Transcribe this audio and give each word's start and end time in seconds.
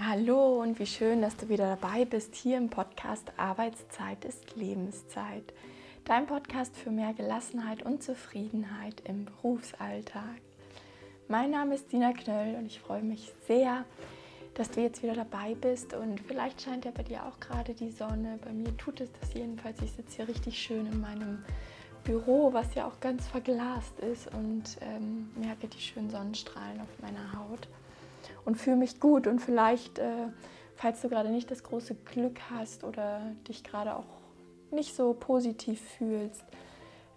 Hallo 0.00 0.62
und 0.62 0.78
wie 0.78 0.86
schön, 0.86 1.22
dass 1.22 1.36
du 1.36 1.48
wieder 1.48 1.76
dabei 1.76 2.04
bist 2.04 2.36
hier 2.36 2.56
im 2.56 2.70
Podcast 2.70 3.32
Arbeitszeit 3.36 4.24
ist 4.24 4.54
Lebenszeit. 4.54 5.52
Dein 6.04 6.28
Podcast 6.28 6.76
für 6.76 6.92
mehr 6.92 7.12
Gelassenheit 7.14 7.82
und 7.82 8.00
Zufriedenheit 8.00 9.02
im 9.06 9.24
Berufsalltag. 9.24 10.40
Mein 11.26 11.50
Name 11.50 11.74
ist 11.74 11.90
Dina 11.90 12.12
Knöll 12.12 12.54
und 12.54 12.66
ich 12.66 12.78
freue 12.78 13.02
mich 13.02 13.32
sehr, 13.48 13.84
dass 14.54 14.70
du 14.70 14.80
jetzt 14.80 15.02
wieder 15.02 15.14
dabei 15.14 15.56
bist 15.56 15.92
und 15.94 16.20
vielleicht 16.20 16.62
scheint 16.62 16.84
ja 16.84 16.92
bei 16.92 17.02
dir 17.02 17.26
auch 17.26 17.40
gerade 17.40 17.74
die 17.74 17.90
Sonne. 17.90 18.38
Bei 18.44 18.52
mir 18.52 18.74
tut 18.76 19.00
es 19.00 19.10
das 19.20 19.34
jedenfalls. 19.34 19.82
Ich 19.82 19.90
sitze 19.90 20.18
hier 20.18 20.28
richtig 20.28 20.56
schön 20.62 20.86
in 20.86 21.00
meinem 21.00 21.44
Büro, 22.04 22.52
was 22.52 22.72
ja 22.76 22.86
auch 22.86 23.00
ganz 23.00 23.26
verglast 23.26 23.98
ist 23.98 24.32
und 24.32 24.78
ähm, 24.80 25.30
merke 25.34 25.66
die 25.66 25.80
schönen 25.80 26.08
Sonnenstrahlen 26.08 26.80
auf 26.80 27.02
meiner 27.02 27.32
Haut 27.32 27.66
und 28.48 28.56
fühle 28.56 28.76
mich 28.76 28.98
gut. 28.98 29.26
Und 29.26 29.40
vielleicht, 29.40 29.98
äh, 29.98 30.28
falls 30.74 31.02
du 31.02 31.10
gerade 31.10 31.28
nicht 31.28 31.50
das 31.50 31.62
große 31.62 31.94
Glück 31.94 32.40
hast 32.50 32.82
oder 32.82 33.20
dich 33.46 33.62
gerade 33.62 33.94
auch 33.94 34.06
nicht 34.70 34.96
so 34.96 35.12
positiv 35.12 35.80
fühlst, 35.80 36.42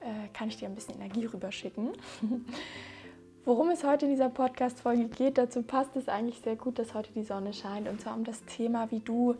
äh, 0.02 0.28
kann 0.34 0.50
ich 0.50 0.58
dir 0.58 0.68
ein 0.68 0.76
bisschen 0.76 0.96
Energie 0.96 1.26
rüberschicken. 1.26 1.94
Worum 3.46 3.70
es 3.70 3.86
heute 3.86 4.06
in 4.06 4.12
dieser 4.12 4.30
Podcast-Folge 4.30 5.06
geht, 5.06 5.38
dazu 5.38 5.64
passt 5.64 5.96
es 5.96 6.10
eigentlich 6.10 6.42
sehr 6.44 6.58
gut, 6.58 6.78
dass 6.78 6.94
heute 6.94 7.14
die 7.14 7.24
Sonne 7.24 7.54
scheint. 7.54 7.88
Und 7.88 8.02
zwar 8.02 8.16
um 8.16 8.26
das 8.26 8.44
Thema, 8.44 8.92
wie 8.92 9.00
du 9.00 9.36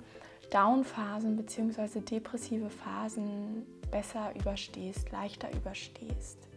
Downphasen 0.50 1.36
bzw. 1.36 2.00
depressive 2.00 2.70
Phasen 2.70 3.66
besser 3.92 4.32
überstehst, 4.40 5.12
leichter 5.12 5.52
überstehst. 5.54 6.51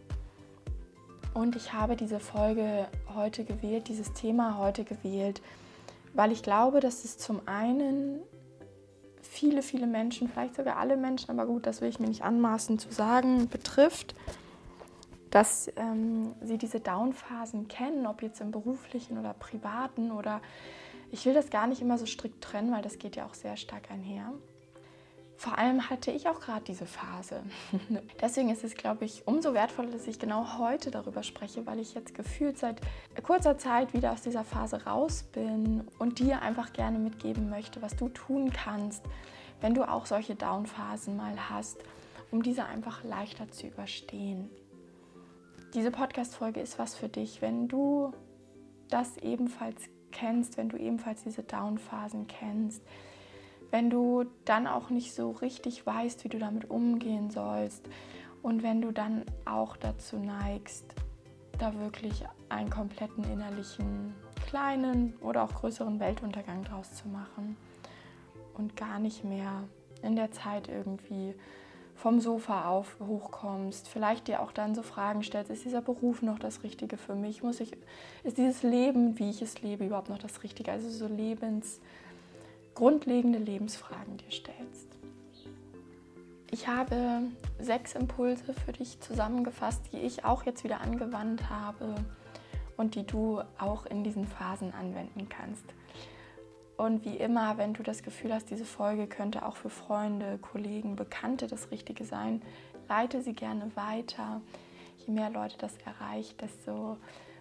Und 1.35 1.57
ich 1.57 1.73
habe 1.73 1.97
diese 1.97 2.21
Folge 2.21 2.87
heute 3.13 3.43
gewählt, 3.43 3.89
dieses 3.89 4.13
Thema 4.13 4.57
heute 4.57 4.85
gewählt, 4.85 5.41
weil 6.13 6.31
ich 6.31 6.41
glaube, 6.41 6.79
dass 6.79 7.03
es 7.03 7.17
zum 7.17 7.41
einen 7.45 8.21
viele, 9.21 9.61
viele 9.61 9.85
Menschen, 9.85 10.29
vielleicht 10.29 10.55
sogar 10.55 10.77
alle 10.77 10.95
Menschen, 10.95 11.29
aber 11.29 11.45
gut, 11.45 11.67
das 11.67 11.81
will 11.81 11.89
ich 11.89 11.99
mir 11.99 12.07
nicht 12.07 12.23
anmaßen 12.23 12.79
zu 12.79 12.89
sagen, 12.89 13.49
betrifft, 13.49 14.15
dass 15.29 15.69
ähm, 15.75 16.33
sie 16.41 16.57
diese 16.57 16.79
Downphasen 16.79 17.67
kennen, 17.67 18.07
ob 18.07 18.21
jetzt 18.21 18.39
im 18.39 18.51
beruflichen 18.51 19.17
oder 19.17 19.33
privaten 19.33 20.11
oder 20.11 20.41
ich 21.11 21.25
will 21.25 21.33
das 21.33 21.49
gar 21.49 21.67
nicht 21.67 21.81
immer 21.81 21.97
so 21.97 22.05
strikt 22.05 22.45
trennen, 22.45 22.71
weil 22.71 22.81
das 22.81 22.97
geht 22.97 23.17
ja 23.17 23.25
auch 23.25 23.33
sehr 23.33 23.57
stark 23.57 23.91
einher 23.91 24.31
vor 25.37 25.57
allem 25.57 25.89
hatte 25.89 26.11
ich 26.11 26.29
auch 26.29 26.39
gerade 26.39 26.63
diese 26.63 26.85
Phase. 26.85 27.43
Deswegen 28.21 28.49
ist 28.49 28.63
es, 28.63 28.75
glaube 28.75 29.05
ich, 29.05 29.27
umso 29.27 29.53
wertvoller, 29.53 29.91
dass 29.91 30.07
ich 30.07 30.17
genau 30.17 30.57
heute 30.57 30.91
darüber 30.91 31.23
spreche, 31.23 31.65
weil 31.65 31.79
ich 31.79 31.93
jetzt 31.93 32.15
gefühlt 32.15 32.57
seit 32.57 32.81
kurzer 33.23 33.57
Zeit 33.57 33.93
wieder 33.93 34.13
aus 34.13 34.21
dieser 34.21 34.43
Phase 34.43 34.85
raus 34.85 35.23
bin 35.23 35.85
und 35.99 36.19
dir 36.19 36.41
einfach 36.41 36.71
gerne 36.73 36.99
mitgeben 36.99 37.49
möchte, 37.49 37.81
was 37.81 37.95
du 37.95 38.07
tun 38.09 38.51
kannst, 38.53 39.03
wenn 39.59 39.73
du 39.73 39.83
auch 39.83 40.05
solche 40.05 40.35
Downphasen 40.35 41.17
mal 41.17 41.49
hast, 41.49 41.77
um 42.31 42.41
diese 42.41 42.65
einfach 42.65 43.03
leichter 43.03 43.49
zu 43.51 43.67
überstehen. 43.67 44.49
Diese 45.73 45.91
Podcast-Folge 45.91 46.61
ist 46.61 46.79
was 46.79 46.95
für 46.95 47.09
dich, 47.09 47.41
wenn 47.41 47.67
du 47.67 48.13
das 48.89 49.17
ebenfalls 49.17 49.81
kennst, 50.11 50.55
wenn 50.55 50.69
du 50.69 50.77
ebenfalls 50.77 51.23
diese 51.23 51.43
Downphasen 51.43 52.27
kennst 52.27 52.81
wenn 53.75 53.89
du 53.89 54.23
dann 54.45 54.67
auch 54.67 54.89
nicht 54.89 55.13
so 55.13 55.31
richtig 55.31 55.85
weißt, 55.85 56.23
wie 56.23 56.29
du 56.29 56.39
damit 56.39 56.69
umgehen 56.69 57.29
sollst 57.29 57.83
und 58.41 58.63
wenn 58.63 58.81
du 58.81 58.93
dann 58.93 59.25
auch 59.43 59.75
dazu 59.75 60.15
neigst, 60.15 60.85
da 61.59 61.77
wirklich 61.81 62.23
einen 62.47 62.69
kompletten 62.69 63.25
innerlichen 63.25 64.15
kleinen 64.47 65.13
oder 65.19 65.43
auch 65.43 65.53
größeren 65.55 65.99
Weltuntergang 65.99 66.63
draus 66.63 66.93
zu 66.93 67.09
machen 67.09 67.57
und 68.53 68.77
gar 68.77 68.97
nicht 68.97 69.25
mehr 69.25 69.65
in 70.01 70.15
der 70.15 70.31
Zeit 70.31 70.69
irgendwie 70.69 71.35
vom 71.95 72.21
Sofa 72.21 72.69
auf 72.69 72.95
hochkommst, 73.05 73.89
vielleicht 73.89 74.29
dir 74.29 74.41
auch 74.41 74.53
dann 74.53 74.73
so 74.73 74.83
Fragen 74.83 75.21
stellst, 75.21 75.51
ist 75.51 75.65
dieser 75.65 75.81
Beruf 75.81 76.21
noch 76.21 76.39
das 76.39 76.63
Richtige 76.63 76.95
für 76.95 77.15
mich? 77.15 77.43
Muss 77.43 77.59
ich, 77.59 77.75
ist 78.23 78.37
dieses 78.37 78.63
Leben, 78.63 79.19
wie 79.19 79.29
ich 79.29 79.41
es 79.41 79.61
lebe, 79.61 79.85
überhaupt 79.85 80.09
noch 80.09 80.19
das 80.19 80.43
Richtige? 80.43 80.71
Also 80.71 80.89
so 80.89 81.07
Lebens, 81.07 81.81
grundlegende 82.75 83.39
Lebensfragen 83.39 84.17
dir 84.17 84.31
stellst. 84.31 84.87
Ich 86.51 86.67
habe 86.67 87.23
sechs 87.59 87.95
Impulse 87.95 88.53
für 88.53 88.71
dich 88.71 89.01
zusammengefasst, 89.01 89.81
die 89.91 89.97
ich 89.97 90.23
auch 90.23 90.43
jetzt 90.43 90.63
wieder 90.63 90.79
angewandt 90.79 91.49
habe 91.49 91.95
und 92.77 92.95
die 92.95 93.05
du 93.05 93.41
auch 93.57 93.85
in 93.85 94.03
diesen 94.03 94.25
Phasen 94.25 94.73
anwenden 94.73 95.27
kannst. 95.27 95.65
Und 96.77 97.03
wie 97.03 97.17
immer, 97.17 97.57
wenn 97.57 97.73
du 97.73 97.83
das 97.83 98.03
Gefühl 98.03 98.33
hast, 98.33 98.49
diese 98.49 98.65
Folge 98.65 99.07
könnte 99.07 99.45
auch 99.45 99.55
für 99.57 99.69
Freunde, 99.69 100.37
Kollegen, 100.37 100.95
Bekannte 100.95 101.47
das 101.47 101.71
Richtige 101.71 102.05
sein, 102.05 102.41
leite 102.87 103.21
sie 103.21 103.33
gerne 103.33 103.75
weiter. 103.75 104.41
Je 105.05 105.13
mehr 105.13 105.29
Leute 105.29 105.57
das 105.57 105.73
erreicht, 105.85 106.41
desto 106.41 106.97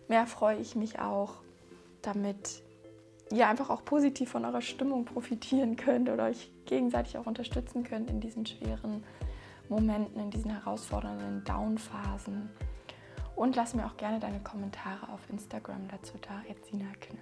mehr 0.08 0.26
freue 0.26 0.58
ich 0.58 0.74
mich 0.74 0.98
auch, 0.98 1.34
damit 2.02 2.63
ihr 3.34 3.48
einfach 3.48 3.70
auch 3.70 3.84
positiv 3.84 4.30
von 4.30 4.44
eurer 4.44 4.60
Stimmung 4.60 5.04
profitieren 5.04 5.76
könnt 5.76 6.08
oder 6.08 6.24
euch 6.24 6.50
gegenseitig 6.66 7.18
auch 7.18 7.26
unterstützen 7.26 7.84
könnt 7.84 8.10
in 8.10 8.20
diesen 8.20 8.46
schweren 8.46 9.04
Momenten, 9.68 10.20
in 10.20 10.30
diesen 10.30 10.50
herausfordernden 10.50 11.44
Downphasen. 11.44 12.50
Und 13.36 13.56
lass 13.56 13.74
mir 13.74 13.86
auch 13.86 13.96
gerne 13.96 14.20
deine 14.20 14.40
Kommentare 14.40 15.08
auf 15.12 15.20
Instagram 15.28 15.88
dazu 15.88 16.14
da, 16.20 16.42
Edzina 16.48 16.86
Knöll. 17.00 17.18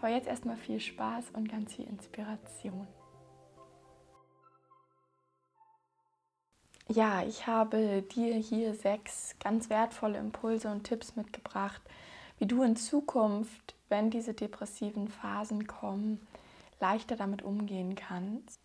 Aber 0.00 0.10
jetzt 0.10 0.28
erstmal 0.28 0.56
viel 0.56 0.80
Spaß 0.80 1.26
und 1.34 1.50
ganz 1.50 1.74
viel 1.74 1.86
Inspiration. 1.86 2.86
Ja, 6.90 7.22
ich 7.22 7.46
habe 7.46 8.02
dir 8.14 8.34
hier 8.36 8.74
sechs 8.74 9.36
ganz 9.40 9.68
wertvolle 9.68 10.18
Impulse 10.18 10.70
und 10.70 10.84
Tipps 10.84 11.16
mitgebracht, 11.16 11.82
wie 12.38 12.46
du 12.46 12.62
in 12.62 12.76
Zukunft 12.76 13.74
wenn 13.88 14.10
diese 14.10 14.34
depressiven 14.34 15.08
Phasen 15.08 15.66
kommen, 15.66 16.26
leichter 16.80 17.16
damit 17.16 17.42
umgehen 17.42 17.94
kannst. 17.94 18.60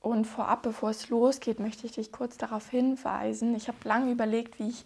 Und 0.00 0.24
vorab, 0.24 0.62
bevor 0.62 0.90
es 0.90 1.10
losgeht, 1.10 1.60
möchte 1.60 1.86
ich 1.86 1.92
dich 1.92 2.10
kurz 2.10 2.38
darauf 2.38 2.70
hinweisen. 2.70 3.54
Ich 3.54 3.68
habe 3.68 3.76
lange 3.84 4.10
überlegt, 4.10 4.58
wie 4.58 4.68
ich 4.68 4.84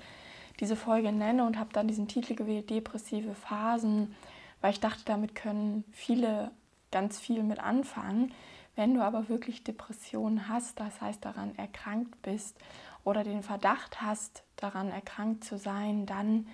diese 0.60 0.76
Folge 0.76 1.12
nenne 1.12 1.44
und 1.44 1.58
habe 1.58 1.72
dann 1.72 1.86
diesen 1.86 2.08
Titel 2.08 2.34
gewählt, 2.34 2.70
Depressive 2.70 3.34
Phasen, 3.34 4.14
weil 4.60 4.72
ich 4.72 4.80
dachte, 4.80 5.04
damit 5.04 5.34
können 5.34 5.84
viele 5.92 6.50
ganz 6.90 7.20
viel 7.20 7.42
mit 7.42 7.60
anfangen. 7.60 8.32
Wenn 8.76 8.94
du 8.94 9.02
aber 9.02 9.28
wirklich 9.28 9.62
Depressionen 9.62 10.48
hast, 10.48 10.80
das 10.80 11.00
heißt 11.00 11.24
daran 11.24 11.56
erkrankt 11.56 12.20
bist 12.22 12.56
oder 13.04 13.22
den 13.22 13.42
Verdacht 13.42 14.00
hast, 14.00 14.42
daran 14.56 14.90
erkrankt 14.90 15.44
zu 15.44 15.58
sein, 15.58 16.06
dann 16.06 16.48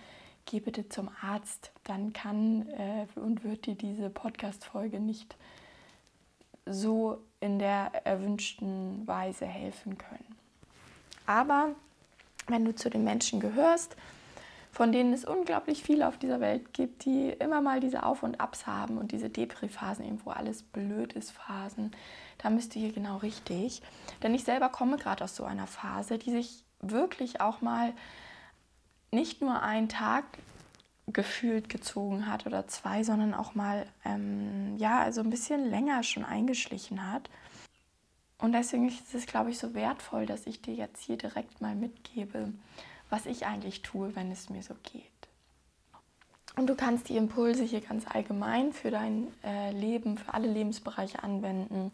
geh 0.46 0.60
bitte 0.60 0.88
zum 0.88 1.10
Arzt, 1.22 1.72
dann 1.84 2.12
kann 2.12 2.68
äh, 2.68 3.06
und 3.16 3.44
wird 3.44 3.66
dir 3.66 3.74
diese 3.74 4.10
Podcast-Folge 4.10 5.00
nicht 5.00 5.36
so 6.66 7.22
in 7.40 7.58
der 7.58 7.92
erwünschten 8.04 9.06
Weise 9.06 9.46
helfen 9.46 9.98
können. 9.98 10.36
Aber 11.26 11.74
wenn 12.48 12.64
du 12.64 12.74
zu 12.74 12.90
den 12.90 13.04
Menschen 13.04 13.40
gehörst, 13.40 13.96
von 14.72 14.92
denen 14.92 15.12
es 15.12 15.24
unglaublich 15.24 15.82
viele 15.82 16.06
auf 16.06 16.16
dieser 16.16 16.40
Welt 16.40 16.72
gibt, 16.72 17.04
die 17.04 17.30
immer 17.30 17.60
mal 17.60 17.80
diese 17.80 18.04
Auf- 18.04 18.22
und 18.22 18.40
Abs 18.40 18.66
haben 18.66 18.98
und 18.98 19.12
diese 19.12 19.28
Depri-Phasen, 19.28 20.20
wo 20.24 20.30
alles 20.30 20.62
blöd 20.62 21.12
ist, 21.12 21.32
Phasen, 21.32 21.90
da 22.38 22.50
bist 22.50 22.74
du 22.74 22.80
hier 22.80 22.92
genau 22.92 23.16
richtig. 23.18 23.82
Denn 24.22 24.34
ich 24.34 24.44
selber 24.44 24.68
komme 24.68 24.96
gerade 24.96 25.24
aus 25.24 25.34
so 25.34 25.44
einer 25.44 25.66
Phase, 25.66 26.18
die 26.18 26.30
sich 26.30 26.64
wirklich 26.80 27.40
auch 27.40 27.60
mal 27.60 27.92
nicht 29.12 29.40
nur 29.40 29.62
einen 29.62 29.88
Tag 29.88 30.24
gefühlt 31.12 31.68
gezogen 31.68 32.26
hat 32.26 32.46
oder 32.46 32.68
zwei, 32.68 33.02
sondern 33.02 33.34
auch 33.34 33.54
mal 33.54 33.86
ähm, 34.04 34.76
ja, 34.78 35.00
also 35.00 35.20
ein 35.20 35.30
bisschen 35.30 35.68
länger 35.68 36.02
schon 36.02 36.24
eingeschlichen 36.24 37.10
hat. 37.10 37.28
Und 38.38 38.52
deswegen 38.52 38.88
ist 38.88 39.14
es, 39.14 39.26
glaube 39.26 39.50
ich, 39.50 39.58
so 39.58 39.74
wertvoll, 39.74 40.26
dass 40.26 40.46
ich 40.46 40.62
dir 40.62 40.74
jetzt 40.74 41.02
hier 41.02 41.18
direkt 41.18 41.60
mal 41.60 41.74
mitgebe, 41.74 42.52
was 43.10 43.26
ich 43.26 43.46
eigentlich 43.46 43.82
tue, 43.82 44.14
wenn 44.14 44.30
es 44.30 44.48
mir 44.48 44.62
so 44.62 44.74
geht. 44.92 45.04
Und 46.56 46.68
du 46.68 46.74
kannst 46.74 47.08
die 47.08 47.16
Impulse 47.16 47.64
hier 47.64 47.80
ganz 47.80 48.06
allgemein 48.08 48.72
für 48.72 48.90
dein 48.90 49.28
äh, 49.44 49.72
Leben, 49.72 50.18
für 50.18 50.34
alle 50.34 50.48
Lebensbereiche 50.48 51.22
anwenden 51.22 51.92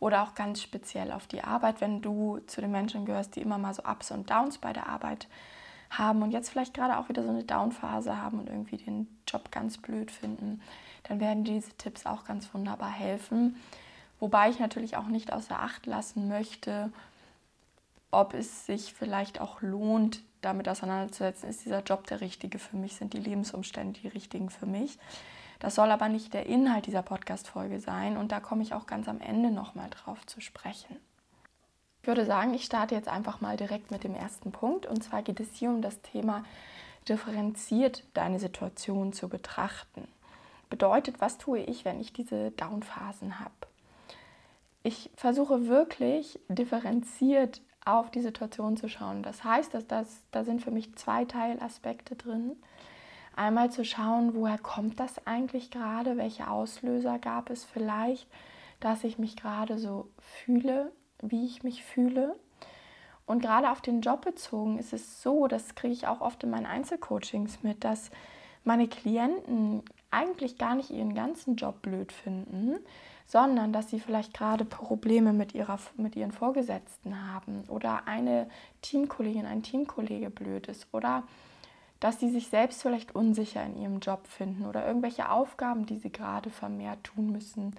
oder 0.00 0.22
auch 0.22 0.34
ganz 0.34 0.62
speziell 0.62 1.12
auf 1.12 1.26
die 1.26 1.42
Arbeit, 1.42 1.80
wenn 1.80 2.00
du 2.00 2.38
zu 2.46 2.60
den 2.60 2.70
Menschen 2.70 3.04
gehörst, 3.04 3.36
die 3.36 3.40
immer 3.40 3.58
mal 3.58 3.74
so 3.74 3.82
Ups 3.82 4.10
und 4.10 4.30
Downs 4.30 4.58
bei 4.58 4.72
der 4.72 4.88
Arbeit 4.88 5.24
haben 5.24 5.57
und 6.22 6.30
jetzt 6.30 6.50
vielleicht 6.50 6.74
gerade 6.74 6.98
auch 6.98 7.08
wieder 7.08 7.22
so 7.22 7.30
eine 7.30 7.44
Downphase 7.44 8.20
haben 8.20 8.38
und 8.38 8.48
irgendwie 8.48 8.76
den 8.76 9.08
Job 9.26 9.50
ganz 9.50 9.78
blöd 9.78 10.10
finden, 10.10 10.60
dann 11.04 11.20
werden 11.20 11.44
diese 11.44 11.72
Tipps 11.74 12.06
auch 12.06 12.24
ganz 12.24 12.52
wunderbar 12.54 12.90
helfen. 12.90 13.56
Wobei 14.20 14.50
ich 14.50 14.58
natürlich 14.58 14.96
auch 14.96 15.06
nicht 15.06 15.32
außer 15.32 15.58
Acht 15.58 15.86
lassen 15.86 16.28
möchte, 16.28 16.92
ob 18.10 18.34
es 18.34 18.66
sich 18.66 18.94
vielleicht 18.94 19.40
auch 19.40 19.60
lohnt, 19.60 20.22
damit 20.40 20.68
auseinanderzusetzen, 20.68 21.48
ist 21.48 21.64
dieser 21.64 21.82
Job 21.82 22.06
der 22.06 22.20
richtige 22.20 22.58
für 22.58 22.76
mich, 22.76 22.96
sind 22.96 23.12
die 23.12 23.18
Lebensumstände 23.18 24.00
die 24.00 24.08
richtigen 24.08 24.50
für 24.50 24.66
mich. 24.66 24.98
Das 25.58 25.74
soll 25.74 25.90
aber 25.90 26.08
nicht 26.08 26.34
der 26.34 26.46
Inhalt 26.46 26.86
dieser 26.86 27.02
Podcast-Folge 27.02 27.80
sein 27.80 28.16
und 28.16 28.30
da 28.30 28.38
komme 28.38 28.62
ich 28.62 28.74
auch 28.74 28.86
ganz 28.86 29.08
am 29.08 29.20
Ende 29.20 29.50
nochmal 29.50 29.90
drauf 29.90 30.24
zu 30.26 30.40
sprechen. 30.40 30.96
Ich 32.02 32.06
würde 32.06 32.24
sagen, 32.24 32.54
ich 32.54 32.64
starte 32.64 32.94
jetzt 32.94 33.08
einfach 33.08 33.40
mal 33.40 33.56
direkt 33.56 33.90
mit 33.90 34.04
dem 34.04 34.14
ersten 34.14 34.52
Punkt 34.52 34.86
und 34.86 35.02
zwar 35.02 35.22
geht 35.22 35.40
es 35.40 35.54
hier 35.54 35.70
um 35.70 35.82
das 35.82 36.00
Thema 36.00 36.44
differenziert 37.08 38.04
deine 38.14 38.38
Situation 38.38 39.12
zu 39.12 39.28
betrachten. 39.28 40.06
Bedeutet, 40.70 41.20
was 41.20 41.38
tue 41.38 41.60
ich, 41.60 41.84
wenn 41.84 42.00
ich 42.00 42.12
diese 42.12 42.50
Downphasen 42.52 43.40
habe? 43.40 43.54
Ich 44.82 45.10
versuche 45.16 45.66
wirklich 45.66 46.38
differenziert 46.48 47.62
auf 47.84 48.10
die 48.10 48.20
Situation 48.20 48.76
zu 48.76 48.88
schauen. 48.88 49.22
Das 49.22 49.44
heißt, 49.44 49.72
dass 49.72 49.86
das, 49.86 50.22
da 50.30 50.44
sind 50.44 50.62
für 50.62 50.70
mich 50.70 50.94
zwei 50.96 51.24
Teilaspekte 51.24 52.16
drin. 52.16 52.56
Einmal 53.34 53.70
zu 53.70 53.84
schauen, 53.84 54.34
woher 54.34 54.58
kommt 54.58 55.00
das 55.00 55.26
eigentlich 55.26 55.70
gerade, 55.70 56.16
welche 56.16 56.48
Auslöser 56.50 57.18
gab 57.18 57.50
es 57.50 57.64
vielleicht, 57.64 58.28
dass 58.80 59.04
ich 59.04 59.18
mich 59.18 59.36
gerade 59.36 59.78
so 59.78 60.10
fühle, 60.18 60.92
wie 61.22 61.44
ich 61.44 61.62
mich 61.62 61.84
fühle. 61.84 62.36
Und 63.26 63.42
gerade 63.42 63.70
auf 63.70 63.80
den 63.80 64.00
Job 64.00 64.24
bezogen 64.24 64.78
ist 64.78 64.92
es 64.92 65.22
so, 65.22 65.48
das 65.48 65.74
kriege 65.74 65.92
ich 65.92 66.06
auch 66.06 66.20
oft 66.20 66.42
in 66.44 66.50
meinen 66.50 66.66
Einzelcoachings 66.66 67.62
mit, 67.62 67.84
dass 67.84 68.10
meine 68.64 68.88
Klienten 68.88 69.82
eigentlich 70.10 70.58
gar 70.58 70.74
nicht 70.74 70.90
ihren 70.90 71.14
ganzen 71.14 71.56
Job 71.56 71.82
blöd 71.82 72.12
finden, 72.12 72.78
sondern 73.26 73.72
dass 73.74 73.90
sie 73.90 74.00
vielleicht 74.00 74.32
gerade 74.32 74.64
Probleme 74.64 75.34
mit, 75.34 75.54
ihrer, 75.54 75.78
mit 75.96 76.16
ihren 76.16 76.32
Vorgesetzten 76.32 77.30
haben 77.30 77.64
oder 77.68 78.08
eine 78.08 78.48
Teamkollegin, 78.80 79.44
ein 79.44 79.62
Teamkollege 79.62 80.30
blöd 80.30 80.66
ist 80.68 80.86
oder 80.92 81.24
dass 82.00 82.20
sie 82.20 82.30
sich 82.30 82.48
selbst 82.48 82.80
vielleicht 82.80 83.14
unsicher 83.14 83.62
in 83.64 83.76
ihrem 83.76 84.00
Job 84.00 84.26
finden 84.26 84.64
oder 84.64 84.86
irgendwelche 84.86 85.30
Aufgaben, 85.30 85.84
die 85.84 85.98
sie 85.98 86.10
gerade 86.10 86.48
vermehrt 86.48 87.04
tun 87.04 87.32
müssen, 87.32 87.74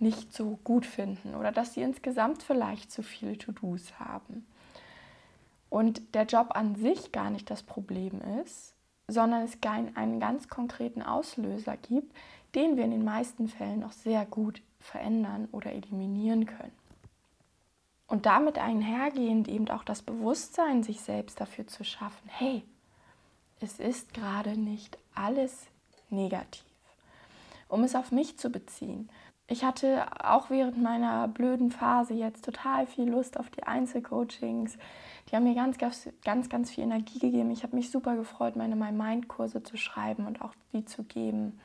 nicht 0.00 0.32
so 0.32 0.58
gut 0.64 0.86
finden 0.86 1.34
oder 1.34 1.52
dass 1.52 1.74
sie 1.74 1.82
insgesamt 1.82 2.42
vielleicht 2.42 2.90
zu 2.90 3.02
viele 3.02 3.36
To-Dos 3.36 3.98
haben. 3.98 4.46
Und 5.68 6.14
der 6.14 6.24
Job 6.24 6.48
an 6.54 6.74
sich 6.74 7.12
gar 7.12 7.30
nicht 7.30 7.50
das 7.50 7.62
Problem 7.62 8.20
ist, 8.44 8.74
sondern 9.06 9.42
es 9.42 9.58
einen 9.94 10.20
ganz 10.20 10.48
konkreten 10.48 11.02
Auslöser 11.02 11.76
gibt, 11.76 12.14
den 12.54 12.76
wir 12.76 12.84
in 12.84 12.90
den 12.90 13.04
meisten 13.04 13.48
Fällen 13.48 13.84
auch 13.84 13.92
sehr 13.92 14.26
gut 14.26 14.62
verändern 14.80 15.48
oder 15.52 15.72
eliminieren 15.72 16.46
können. 16.46 16.72
Und 18.06 18.26
damit 18.26 18.58
einhergehend 18.58 19.46
eben 19.46 19.68
auch 19.68 19.84
das 19.84 20.02
Bewusstsein, 20.02 20.82
sich 20.82 21.00
selbst 21.00 21.40
dafür 21.40 21.68
zu 21.68 21.84
schaffen, 21.84 22.28
hey, 22.28 22.64
es 23.60 23.78
ist 23.78 24.14
gerade 24.14 24.58
nicht 24.58 24.98
alles 25.14 25.66
negativ. 26.08 26.64
Um 27.68 27.84
es 27.84 27.94
auf 27.94 28.10
mich 28.10 28.36
zu 28.36 28.50
beziehen. 28.50 29.08
Ich 29.52 29.64
hatte 29.64 30.06
auch 30.22 30.48
während 30.48 30.80
meiner 30.80 31.26
blöden 31.26 31.72
Phase 31.72 32.14
jetzt 32.14 32.44
total 32.44 32.86
viel 32.86 33.10
Lust 33.10 33.36
auf 33.36 33.50
die 33.50 33.64
Einzelcoachings. 33.64 34.78
Die 35.28 35.34
haben 35.34 35.42
mir 35.42 35.56
ganz, 35.56 35.76
ganz, 35.76 36.08
ganz, 36.24 36.48
ganz 36.48 36.70
viel 36.70 36.84
Energie 36.84 37.18
gegeben. 37.18 37.50
Ich 37.50 37.64
habe 37.64 37.74
mich 37.74 37.90
super 37.90 38.14
gefreut, 38.14 38.54
meine 38.54 38.76
My 38.76 38.92
Mind-Kurse 38.92 39.64
zu 39.64 39.76
schreiben 39.76 40.28
und 40.28 40.40
auch 40.40 40.54
die 40.72 40.84
zu 40.84 41.02
geben. 41.02 41.58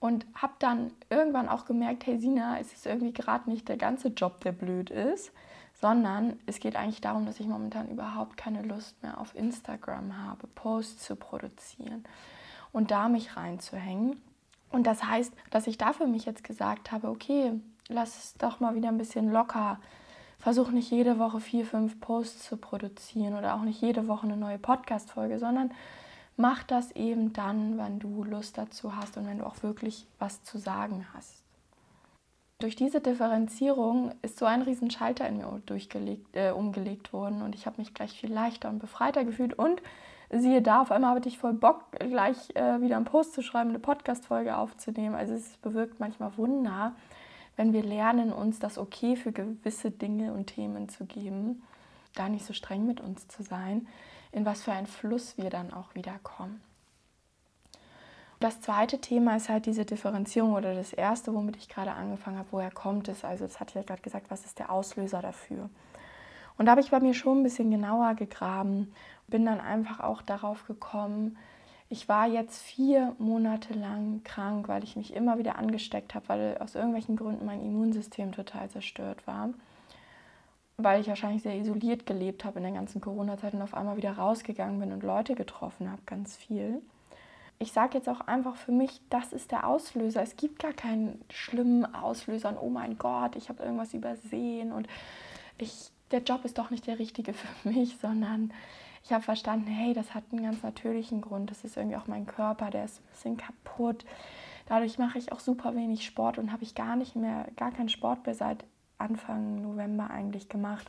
Und 0.00 0.24
habe 0.34 0.54
dann 0.58 0.90
irgendwann 1.10 1.50
auch 1.50 1.66
gemerkt, 1.66 2.06
hey 2.06 2.18
Sina, 2.18 2.58
es 2.58 2.72
ist 2.72 2.86
irgendwie 2.86 3.12
gerade 3.12 3.50
nicht 3.50 3.68
der 3.68 3.76
ganze 3.76 4.08
Job, 4.08 4.40
der 4.40 4.52
blöd 4.52 4.88
ist, 4.88 5.32
sondern 5.74 6.40
es 6.46 6.60
geht 6.60 6.76
eigentlich 6.76 7.02
darum, 7.02 7.26
dass 7.26 7.40
ich 7.40 7.46
momentan 7.46 7.90
überhaupt 7.90 8.38
keine 8.38 8.62
Lust 8.62 9.02
mehr 9.02 9.20
auf 9.20 9.34
Instagram 9.34 10.24
habe, 10.24 10.46
Posts 10.46 11.04
zu 11.04 11.16
produzieren 11.16 12.06
und 12.72 12.90
da 12.90 13.10
mich 13.10 13.36
reinzuhängen. 13.36 14.18
Und 14.76 14.86
das 14.86 15.02
heißt, 15.02 15.32
dass 15.50 15.66
ich 15.68 15.78
da 15.78 15.94
für 15.94 16.06
mich 16.06 16.26
jetzt 16.26 16.44
gesagt 16.44 16.92
habe, 16.92 17.08
okay, 17.08 17.58
lass 17.88 18.18
es 18.18 18.34
doch 18.34 18.60
mal 18.60 18.74
wieder 18.74 18.88
ein 18.88 18.98
bisschen 18.98 19.32
locker. 19.32 19.80
Versuch 20.38 20.70
nicht 20.70 20.90
jede 20.90 21.18
Woche 21.18 21.40
vier, 21.40 21.64
fünf 21.64 21.98
Posts 21.98 22.44
zu 22.44 22.58
produzieren 22.58 23.38
oder 23.38 23.54
auch 23.54 23.62
nicht 23.62 23.80
jede 23.80 24.06
Woche 24.06 24.26
eine 24.26 24.36
neue 24.36 24.58
Podcast-Folge, 24.58 25.38
sondern 25.38 25.70
mach 26.36 26.62
das 26.62 26.90
eben 26.90 27.32
dann, 27.32 27.78
wenn 27.78 28.00
du 28.00 28.22
Lust 28.22 28.58
dazu 28.58 28.94
hast 28.94 29.16
und 29.16 29.26
wenn 29.26 29.38
du 29.38 29.46
auch 29.46 29.62
wirklich 29.62 30.06
was 30.18 30.44
zu 30.44 30.58
sagen 30.58 31.06
hast. 31.14 31.42
Durch 32.58 32.76
diese 32.76 33.00
Differenzierung 33.00 34.12
ist 34.20 34.38
so 34.38 34.44
ein 34.44 34.60
Riesenschalter 34.60 35.26
in 35.26 35.38
mir 35.38 35.62
durchgelegt, 35.64 36.36
äh, 36.36 36.50
umgelegt 36.50 37.14
worden 37.14 37.40
und 37.40 37.54
ich 37.54 37.64
habe 37.64 37.78
mich 37.78 37.94
gleich 37.94 38.12
viel 38.12 38.30
leichter 38.30 38.68
und 38.68 38.78
befreiter 38.78 39.24
gefühlt 39.24 39.58
und 39.58 39.80
siehe 40.30 40.62
da, 40.62 40.82
auf 40.82 40.90
einmal 40.90 41.14
hatte 41.14 41.28
ich 41.28 41.38
voll 41.38 41.52
Bock, 41.52 41.84
gleich 41.98 42.54
äh, 42.54 42.80
wieder 42.80 42.96
einen 42.96 43.04
Post 43.04 43.34
zu 43.34 43.42
schreiben, 43.42 43.70
eine 43.70 43.78
Podcast-Folge 43.78 44.56
aufzunehmen. 44.56 45.14
Also 45.14 45.34
es 45.34 45.56
bewirkt 45.58 46.00
manchmal 46.00 46.36
Wunder, 46.36 46.94
wenn 47.56 47.72
wir 47.72 47.82
lernen, 47.82 48.32
uns 48.32 48.58
das 48.58 48.78
okay 48.78 49.16
für 49.16 49.32
gewisse 49.32 49.90
Dinge 49.90 50.32
und 50.32 50.46
Themen 50.46 50.88
zu 50.88 51.04
geben, 51.06 51.62
gar 52.14 52.28
nicht 52.28 52.44
so 52.44 52.52
streng 52.52 52.86
mit 52.86 53.00
uns 53.00 53.28
zu 53.28 53.42
sein, 53.42 53.86
in 54.32 54.44
was 54.44 54.62
für 54.62 54.72
einen 54.72 54.86
Fluss 54.86 55.38
wir 55.38 55.50
dann 55.50 55.72
auch 55.72 55.94
wieder 55.94 56.18
kommen. 56.22 56.60
Das 58.38 58.60
zweite 58.60 59.00
Thema 59.00 59.36
ist 59.36 59.48
halt 59.48 59.64
diese 59.64 59.86
Differenzierung 59.86 60.52
oder 60.52 60.74
das 60.74 60.92
erste, 60.92 61.32
womit 61.34 61.56
ich 61.56 61.70
gerade 61.70 61.92
angefangen 61.92 62.36
habe, 62.36 62.48
woher 62.50 62.70
kommt 62.70 63.08
es? 63.08 63.24
Also, 63.24 63.46
das 63.46 63.60
hatte 63.60 63.70
ich 63.70 63.74
ja 63.76 63.82
gerade 63.82 64.02
gesagt, 64.02 64.26
was 64.30 64.44
ist 64.44 64.58
der 64.58 64.70
Auslöser 64.70 65.22
dafür? 65.22 65.70
Und 66.58 66.66
da 66.66 66.72
habe 66.72 66.80
ich 66.80 66.90
bei 66.90 67.00
mir 67.00 67.14
schon 67.14 67.40
ein 67.40 67.42
bisschen 67.42 67.70
genauer 67.70 68.14
gegraben, 68.14 68.92
bin 69.28 69.44
dann 69.44 69.60
einfach 69.60 70.00
auch 70.00 70.22
darauf 70.22 70.66
gekommen, 70.66 71.36
ich 71.88 72.08
war 72.08 72.26
jetzt 72.26 72.60
vier 72.62 73.14
Monate 73.18 73.72
lang 73.72 74.22
krank, 74.24 74.66
weil 74.66 74.82
ich 74.82 74.96
mich 74.96 75.14
immer 75.14 75.38
wieder 75.38 75.56
angesteckt 75.56 76.16
habe, 76.16 76.28
weil 76.28 76.58
aus 76.58 76.74
irgendwelchen 76.74 77.16
Gründen 77.16 77.46
mein 77.46 77.64
Immunsystem 77.64 78.32
total 78.32 78.68
zerstört 78.70 79.24
war. 79.26 79.50
Weil 80.78 81.00
ich 81.00 81.06
wahrscheinlich 81.06 81.42
sehr 81.42 81.56
isoliert 81.56 82.04
gelebt 82.04 82.44
habe 82.44 82.58
in 82.58 82.64
der 82.64 82.72
ganzen 82.72 83.00
Corona-Zeit 83.00 83.54
und 83.54 83.62
auf 83.62 83.72
einmal 83.72 83.96
wieder 83.96 84.12
rausgegangen 84.12 84.80
bin 84.80 84.92
und 84.92 85.04
Leute 85.04 85.36
getroffen 85.36 85.90
habe, 85.90 86.02
ganz 86.06 86.36
viel 86.36 86.82
ich 87.58 87.72
sage 87.72 87.96
jetzt 87.96 88.08
auch 88.08 88.20
einfach 88.20 88.56
für 88.56 88.72
mich, 88.72 89.00
das 89.08 89.32
ist 89.32 89.50
der 89.50 89.66
Auslöser. 89.66 90.22
Es 90.22 90.36
gibt 90.36 90.58
gar 90.58 90.72
keinen 90.72 91.24
schlimmen 91.30 91.94
Auslöser 91.94 92.50
und 92.50 92.58
oh 92.58 92.68
mein 92.68 92.98
Gott, 92.98 93.36
ich 93.36 93.48
habe 93.48 93.62
irgendwas 93.62 93.94
übersehen 93.94 94.72
und 94.72 94.86
ich, 95.58 95.90
der 96.10 96.22
Job 96.22 96.44
ist 96.44 96.58
doch 96.58 96.70
nicht 96.70 96.86
der 96.86 96.98
richtige 96.98 97.32
für 97.34 97.68
mich, 97.68 97.96
sondern 97.98 98.52
ich 99.04 99.12
habe 99.12 99.22
verstanden, 99.22 99.68
hey, 99.68 99.94
das 99.94 100.14
hat 100.14 100.24
einen 100.32 100.42
ganz 100.42 100.62
natürlichen 100.62 101.20
Grund. 101.20 101.50
Das 101.50 101.62
ist 101.64 101.76
irgendwie 101.76 101.96
auch 101.96 102.08
mein 102.08 102.26
Körper, 102.26 102.70
der 102.70 102.84
ist 102.84 102.98
ein 102.98 103.10
bisschen 103.12 103.36
kaputt. 103.36 104.04
Dadurch 104.66 104.98
mache 104.98 105.18
ich 105.18 105.30
auch 105.30 105.38
super 105.38 105.76
wenig 105.76 106.04
Sport 106.04 106.38
und 106.38 106.50
habe 106.50 106.64
ich 106.64 106.74
gar 106.74 106.96
nicht 106.96 107.14
mehr, 107.14 107.46
gar 107.56 107.70
keinen 107.70 107.88
Sport 107.88 108.26
mehr 108.26 108.34
seit 108.34 108.64
Anfang 108.98 109.62
November 109.62 110.10
eigentlich 110.10 110.48
gemacht. 110.48 110.88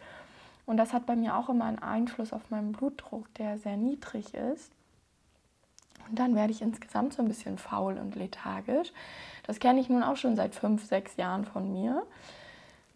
Und 0.65 0.77
das 0.77 0.93
hat 0.93 1.05
bei 1.05 1.15
mir 1.15 1.37
auch 1.37 1.49
immer 1.49 1.65
einen 1.65 1.79
Einfluss 1.79 2.33
auf 2.33 2.49
meinen 2.49 2.71
Blutdruck, 2.71 3.31
der 3.35 3.59
sehr 3.59 3.77
niedrig 3.77 4.33
ist. 4.33 4.71
Und 6.09 6.17
dann 6.17 6.35
werde 6.35 6.51
ich 6.51 6.61
insgesamt 6.61 7.13
so 7.13 7.21
ein 7.21 7.27
bisschen 7.27 7.57
faul 7.57 7.97
und 7.97 8.15
lethargisch. 8.15 8.91
Das 9.43 9.59
kenne 9.59 9.79
ich 9.79 9.89
nun 9.89 10.03
auch 10.03 10.17
schon 10.17 10.35
seit 10.35 10.55
fünf, 10.55 10.85
sechs 10.85 11.17
Jahren 11.17 11.45
von 11.45 11.71
mir. 11.71 12.03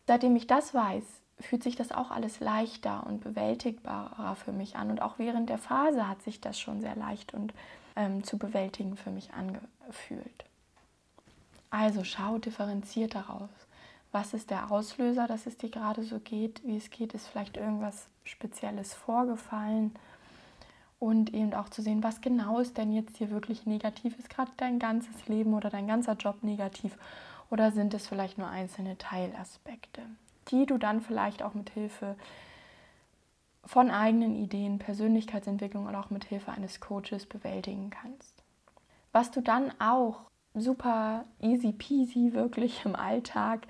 Seitdem 0.08 0.36
ich 0.36 0.48
das 0.48 0.74
weiß, 0.74 1.04
fühlt 1.42 1.64
sich 1.64 1.76
das 1.76 1.92
auch 1.92 2.12
alles 2.12 2.40
leichter 2.40 3.06
und 3.06 3.22
bewältigbarer 3.22 4.36
für 4.36 4.52
mich 4.52 4.76
an. 4.76 4.90
Und 4.90 5.02
auch 5.02 5.18
während 5.18 5.50
der 5.50 5.58
Phase 5.58 6.08
hat 6.08 6.22
sich 6.22 6.42
das 6.42 6.60
schon 6.60 6.82
sehr 6.82 6.96
leicht 6.96 7.34
und 7.34 7.54
ähm, 7.96 8.24
zu 8.24 8.38
bewältigen 8.38 8.96
für 8.98 9.12
mich 9.12 9.34
angefühlt. 9.34 10.46
Also 11.70 12.04
schau 12.04 12.38
differenziert 12.38 13.16
darauf. 13.16 13.50
Was 14.12 14.34
ist 14.34 14.50
der 14.50 14.72
Auslöser, 14.72 15.28
dass 15.28 15.46
es 15.46 15.58
dir 15.58 15.70
gerade 15.70 16.04
so 16.04 16.20
geht, 16.20 16.62
wie 16.66 16.78
es 16.78 16.90
geht? 16.90 17.14
Ist 17.14 17.28
vielleicht 17.28 17.58
irgendwas 17.58 18.08
Spezielles 18.24 18.94
vorgefallen? 18.94 19.96
und 21.02 21.34
eben 21.34 21.56
auch 21.56 21.68
zu 21.68 21.82
sehen, 21.82 22.04
was 22.04 22.22
genau 22.22 22.60
ist 22.60 22.78
denn 22.78 22.94
jetzt 22.94 23.18
hier 23.18 23.32
wirklich 23.32 23.66
negativ? 23.66 24.20
Ist 24.20 24.30
gerade 24.30 24.52
dein 24.58 24.78
ganzes 24.78 25.28
Leben 25.28 25.56
oder 25.56 25.72
dein 25.72 25.88
ganzer 25.88 26.14
Job 26.14 26.44
negativ 26.44 26.96
oder 27.50 27.72
sind 27.72 27.96
es 27.96 28.08
vielleicht 28.08 28.38
nur 28.38 28.48
einzelne 28.48 29.00
Teilaspekte, 29.00 30.04
die 30.50 30.66
du 30.66 30.78
dann 30.78 31.02
vielleicht 31.02 31.44
auch 31.44 31.54
mit 31.54 31.70
Hilfe 31.70 32.16
von 33.64 33.92
eigenen 33.92 34.36
Ideen, 34.36 34.80
Persönlichkeitsentwicklung 34.80 35.88
oder 35.88 36.00
auch 36.00 36.10
mit 36.10 36.26
Hilfe 36.26 36.52
eines 36.52 36.80
Coaches 36.80 37.26
bewältigen 37.26 37.90
kannst. 37.90 38.44
Was 39.12 39.32
du 39.32 39.42
dann 39.42 39.72
auch 39.80 40.22
super 40.54 41.26
easy 41.40 41.72
peasy 41.72 42.34
wirklich 42.34 42.84
im 42.86 42.96
Alltag 42.96 43.68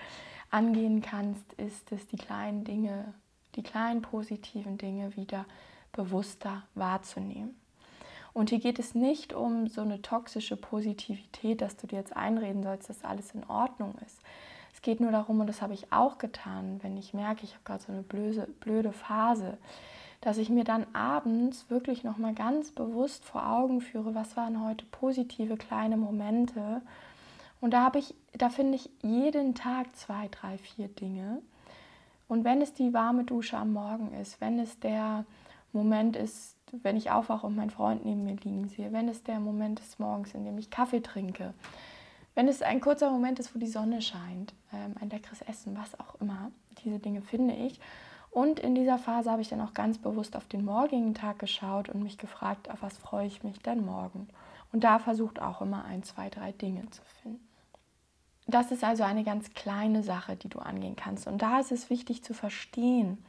angehen 0.49 1.01
kannst, 1.01 1.53
ist 1.53 1.91
es, 1.91 2.07
die 2.07 2.17
kleinen 2.17 2.63
Dinge, 2.63 3.13
die 3.55 3.63
kleinen 3.63 4.01
positiven 4.01 4.77
Dinge 4.77 5.15
wieder 5.15 5.45
bewusster 5.91 6.63
wahrzunehmen. 6.73 7.55
Und 8.33 8.49
hier 8.49 8.59
geht 8.59 8.79
es 8.79 8.95
nicht 8.95 9.33
um 9.33 9.67
so 9.67 9.81
eine 9.81 10.01
toxische 10.01 10.55
Positivität, 10.55 11.61
dass 11.61 11.75
du 11.75 11.87
dir 11.87 11.97
jetzt 11.97 12.15
einreden 12.15 12.63
sollst, 12.63 12.89
dass 12.89 13.03
alles 13.03 13.31
in 13.31 13.43
Ordnung 13.49 13.95
ist. 14.05 14.19
Es 14.81 14.85
geht 14.85 14.99
nur 14.99 15.11
darum, 15.11 15.39
und 15.39 15.45
das 15.45 15.61
habe 15.61 15.75
ich 15.75 15.93
auch 15.93 16.17
getan, 16.17 16.79
wenn 16.81 16.97
ich 16.97 17.13
merke, 17.13 17.43
ich 17.43 17.53
habe 17.53 17.63
gerade 17.65 17.83
so 17.83 17.91
eine 17.91 18.01
blöde, 18.01 18.47
blöde 18.61 18.91
Phase, 18.91 19.59
dass 20.21 20.39
ich 20.39 20.49
mir 20.49 20.63
dann 20.63 20.87
abends 20.93 21.69
wirklich 21.69 22.03
nochmal 22.03 22.33
ganz 22.33 22.71
bewusst 22.71 23.23
vor 23.23 23.47
Augen 23.47 23.81
führe, 23.81 24.15
was 24.15 24.35
waren 24.35 24.65
heute 24.65 24.83
positive 24.85 25.55
kleine 25.55 25.97
Momente 25.97 26.81
Und 27.59 27.75
da 27.75 27.83
habe 27.83 27.99
ich, 27.99 28.15
da 28.33 28.49
finde 28.49 28.75
ich 28.75 28.89
jeden 29.03 29.53
Tag 29.53 29.95
zwei, 29.95 30.29
drei, 30.29 30.57
vier 30.57 30.87
Dinge. 30.87 31.43
Und 32.27 32.43
wenn 32.43 32.59
es 32.59 32.73
die 32.73 32.91
warme 32.91 33.23
Dusche 33.23 33.57
am 33.57 33.73
Morgen 33.73 34.11
ist, 34.15 34.41
wenn 34.41 34.57
es 34.57 34.79
der 34.79 35.25
Moment 35.73 36.15
ist, 36.15 36.55
wenn 36.71 36.97
ich 36.97 37.11
aufwache 37.11 37.45
und 37.45 37.55
meinen 37.55 37.69
Freund 37.69 38.03
neben 38.03 38.23
mir 38.23 38.37
liegen 38.37 38.67
sehe, 38.67 38.91
wenn 38.91 39.09
es 39.09 39.21
der 39.21 39.39
Moment 39.39 39.79
ist 39.79 39.99
morgens, 39.99 40.33
in 40.33 40.43
dem 40.43 40.57
ich 40.57 40.71
Kaffee 40.71 41.01
trinke, 41.01 41.53
wenn 42.35 42.47
es 42.47 42.61
ein 42.61 42.81
kurzer 42.81 43.11
Moment 43.11 43.39
ist, 43.39 43.53
wo 43.53 43.59
die 43.59 43.67
Sonne 43.67 44.01
scheint, 44.01 44.53
ähm, 44.73 44.95
ein 44.99 45.09
leckeres 45.09 45.41
Essen, 45.41 45.77
was 45.77 45.99
auch 45.99 46.19
immer, 46.21 46.51
diese 46.83 46.99
Dinge 46.99 47.21
finde 47.21 47.55
ich. 47.55 47.79
Und 48.29 48.59
in 48.59 48.75
dieser 48.75 48.97
Phase 48.97 49.29
habe 49.29 49.41
ich 49.41 49.49
dann 49.49 49.59
auch 49.59 49.73
ganz 49.73 49.97
bewusst 49.97 50.37
auf 50.37 50.45
den 50.45 50.63
morgigen 50.63 51.13
Tag 51.13 51.39
geschaut 51.39 51.89
und 51.89 52.01
mich 52.01 52.17
gefragt, 52.17 52.69
auf 52.69 52.81
was 52.81 52.97
freue 52.97 53.27
ich 53.27 53.43
mich 53.43 53.59
denn 53.59 53.85
morgen. 53.85 54.29
Und 54.71 54.85
da 54.85 54.99
versucht 54.99 55.41
auch 55.41 55.61
immer 55.61 55.83
ein, 55.83 56.03
zwei, 56.03 56.29
drei 56.29 56.53
Dinge 56.53 56.89
zu 56.91 57.01
finden. 57.21 57.45
Das 58.47 58.71
ist 58.71 58.83
also 58.83 59.03
eine 59.03 59.23
ganz 59.23 59.53
kleine 59.53 60.01
Sache, 60.01 60.37
die 60.37 60.49
du 60.49 60.59
angehen 60.59 60.95
kannst. 60.95 61.27
Und 61.27 61.41
da 61.41 61.59
ist 61.59 61.71
es 61.71 61.89
wichtig 61.89 62.23
zu 62.23 62.33
verstehen, 62.33 63.23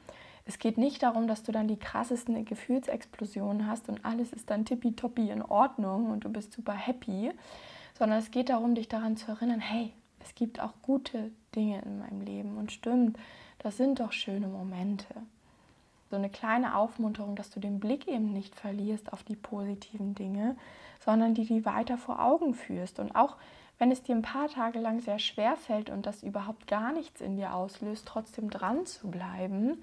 es 0.44 0.58
geht 0.58 0.76
nicht 0.76 1.02
darum, 1.02 1.28
dass 1.28 1.42
du 1.44 1.52
dann 1.52 1.68
die 1.68 1.78
krassesten 1.78 2.44
Gefühlsexplosionen 2.44 3.68
hast 3.68 3.88
und 3.88 4.04
alles 4.04 4.32
ist 4.32 4.50
dann 4.50 4.64
tippitoppi 4.64 5.30
in 5.30 5.42
Ordnung 5.42 6.10
und 6.10 6.24
du 6.24 6.28
bist 6.28 6.52
super 6.52 6.72
happy, 6.72 7.30
sondern 8.02 8.18
es 8.18 8.32
geht 8.32 8.48
darum, 8.48 8.74
dich 8.74 8.88
daran 8.88 9.16
zu 9.16 9.30
erinnern, 9.30 9.60
hey, 9.60 9.92
es 10.18 10.34
gibt 10.34 10.58
auch 10.58 10.72
gute 10.82 11.30
Dinge 11.54 11.80
in 11.82 12.00
meinem 12.00 12.20
Leben 12.20 12.56
und 12.56 12.72
stimmt, 12.72 13.16
das 13.60 13.76
sind 13.76 14.00
doch 14.00 14.10
schöne 14.10 14.48
Momente. 14.48 15.06
So 16.10 16.16
eine 16.16 16.28
kleine 16.28 16.76
Aufmunterung, 16.76 17.36
dass 17.36 17.50
du 17.50 17.60
den 17.60 17.78
Blick 17.78 18.08
eben 18.08 18.32
nicht 18.32 18.56
verlierst 18.56 19.12
auf 19.12 19.22
die 19.22 19.36
positiven 19.36 20.16
Dinge, 20.16 20.56
sondern 20.98 21.34
die 21.34 21.44
die 21.44 21.64
weiter 21.64 21.96
vor 21.96 22.20
Augen 22.20 22.54
führst. 22.54 22.98
Und 22.98 23.14
auch 23.14 23.36
wenn 23.78 23.92
es 23.92 24.02
dir 24.02 24.16
ein 24.16 24.22
paar 24.22 24.48
Tage 24.48 24.80
lang 24.80 24.98
sehr 24.98 25.20
schwer 25.20 25.56
fällt 25.56 25.88
und 25.88 26.04
das 26.04 26.24
überhaupt 26.24 26.66
gar 26.66 26.92
nichts 26.92 27.20
in 27.20 27.36
dir 27.36 27.54
auslöst, 27.54 28.04
trotzdem 28.04 28.50
dran 28.50 28.84
zu 28.84 29.12
bleiben 29.12 29.80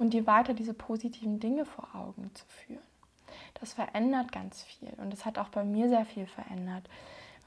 und 0.00 0.14
dir 0.14 0.26
weiter 0.26 0.52
diese 0.52 0.74
positiven 0.74 1.38
Dinge 1.38 1.64
vor 1.64 1.94
Augen 1.94 2.28
zu 2.34 2.44
führen. 2.44 2.82
Das 3.60 3.72
verändert 3.72 4.32
ganz 4.32 4.64
viel 4.64 4.92
und 4.96 5.14
es 5.14 5.24
hat 5.24 5.38
auch 5.38 5.50
bei 5.50 5.62
mir 5.62 5.88
sehr 5.88 6.04
viel 6.04 6.26
verändert, 6.26 6.88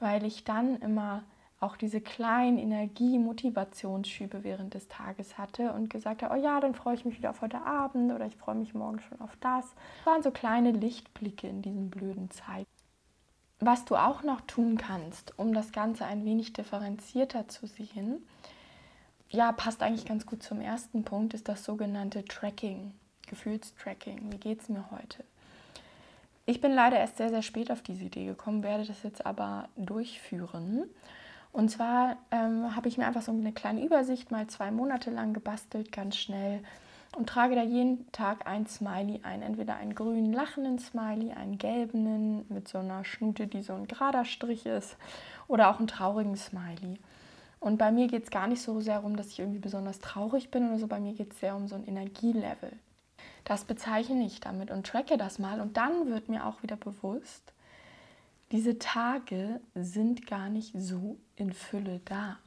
weil 0.00 0.24
ich 0.24 0.44
dann 0.44 0.76
immer 0.76 1.24
auch 1.58 1.76
diese 1.76 2.00
kleinen 2.00 2.58
Energie-Motivationsschübe 2.58 4.44
während 4.44 4.74
des 4.74 4.88
Tages 4.88 5.38
hatte 5.38 5.72
und 5.72 5.88
gesagt 5.88 6.22
habe, 6.22 6.34
oh 6.34 6.42
ja, 6.42 6.60
dann 6.60 6.74
freue 6.74 6.94
ich 6.94 7.04
mich 7.04 7.16
wieder 7.16 7.30
auf 7.30 7.40
heute 7.40 7.62
Abend 7.62 8.12
oder 8.12 8.26
ich 8.26 8.36
freue 8.36 8.56
mich 8.56 8.74
morgen 8.74 9.00
schon 9.00 9.20
auf 9.20 9.36
das. 9.40 9.74
Das 9.98 10.06
waren 10.06 10.22
so 10.22 10.30
kleine 10.30 10.72
Lichtblicke 10.72 11.48
in 11.48 11.62
diesen 11.62 11.88
blöden 11.88 12.30
Zeiten. 12.30 12.70
Was 13.58 13.86
du 13.86 13.96
auch 13.96 14.22
noch 14.22 14.42
tun 14.42 14.76
kannst, 14.76 15.38
um 15.38 15.54
das 15.54 15.72
Ganze 15.72 16.04
ein 16.04 16.26
wenig 16.26 16.52
differenzierter 16.52 17.48
zu 17.48 17.66
sehen, 17.66 18.22
ja, 19.30 19.50
passt 19.52 19.82
eigentlich 19.82 20.04
ganz 20.04 20.26
gut 20.26 20.42
zum 20.42 20.60
ersten 20.60 21.04
Punkt, 21.04 21.32
ist 21.32 21.48
das 21.48 21.64
sogenannte 21.64 22.24
Tracking, 22.24 22.92
Gefühlstracking. 23.26 24.30
Wie 24.30 24.38
geht 24.38 24.60
es 24.60 24.68
mir 24.68 24.90
heute? 24.90 25.24
Ich 26.48 26.60
bin 26.60 26.72
leider 26.72 26.96
erst 26.96 27.16
sehr, 27.16 27.28
sehr 27.28 27.42
spät 27.42 27.72
auf 27.72 27.82
diese 27.82 28.04
Idee 28.04 28.24
gekommen, 28.24 28.62
werde 28.62 28.84
das 28.84 29.02
jetzt 29.02 29.26
aber 29.26 29.68
durchführen. 29.76 30.84
Und 31.52 31.70
zwar 31.70 32.16
ähm, 32.30 32.76
habe 32.76 32.86
ich 32.86 32.98
mir 32.98 33.06
einfach 33.06 33.22
so 33.22 33.32
eine 33.32 33.52
kleine 33.52 33.84
Übersicht 33.84 34.30
mal 34.30 34.46
zwei 34.46 34.70
Monate 34.70 35.10
lang 35.10 35.32
gebastelt, 35.32 35.90
ganz 35.90 36.16
schnell 36.16 36.60
und 37.16 37.28
trage 37.28 37.56
da 37.56 37.62
jeden 37.62 38.10
Tag 38.12 38.46
ein 38.46 38.66
Smiley 38.66 39.20
ein. 39.24 39.42
Entweder 39.42 39.76
einen 39.76 39.94
grünen 39.94 40.32
lachenden 40.32 40.78
Smiley, 40.78 41.32
einen 41.32 41.58
gelben 41.58 42.44
mit 42.48 42.68
so 42.68 42.78
einer 42.78 43.04
Schnute, 43.04 43.46
die 43.46 43.62
so 43.62 43.72
ein 43.72 43.88
gerader 43.88 44.24
Strich 44.24 44.66
ist, 44.66 44.96
oder 45.48 45.70
auch 45.70 45.78
einen 45.78 45.88
traurigen 45.88 46.36
Smiley. 46.36 46.98
Und 47.58 47.78
bei 47.78 47.90
mir 47.90 48.06
geht 48.06 48.24
es 48.24 48.30
gar 48.30 48.46
nicht 48.46 48.62
so 48.62 48.80
sehr 48.80 48.96
darum, 48.96 49.16
dass 49.16 49.28
ich 49.28 49.40
irgendwie 49.40 49.58
besonders 49.58 49.98
traurig 49.98 50.50
bin 50.50 50.68
oder 50.68 50.78
so. 50.78 50.86
Bei 50.86 51.00
mir 51.00 51.14
geht 51.14 51.32
es 51.32 51.40
sehr 51.40 51.56
um 51.56 51.66
so 51.66 51.74
ein 51.74 51.86
Energielevel. 51.88 52.70
Das 53.46 53.64
bezeichne 53.64 54.26
ich 54.26 54.40
damit 54.40 54.72
und 54.72 54.88
tracke 54.88 55.16
das 55.16 55.38
mal. 55.38 55.60
Und 55.60 55.76
dann 55.76 56.10
wird 56.10 56.28
mir 56.28 56.44
auch 56.44 56.64
wieder 56.64 56.74
bewusst, 56.74 57.52
diese 58.50 58.80
Tage 58.80 59.60
sind 59.74 60.26
gar 60.26 60.48
nicht 60.48 60.72
so 60.76 61.16
in 61.36 61.52
Fülle 61.52 62.00
da. 62.04 62.38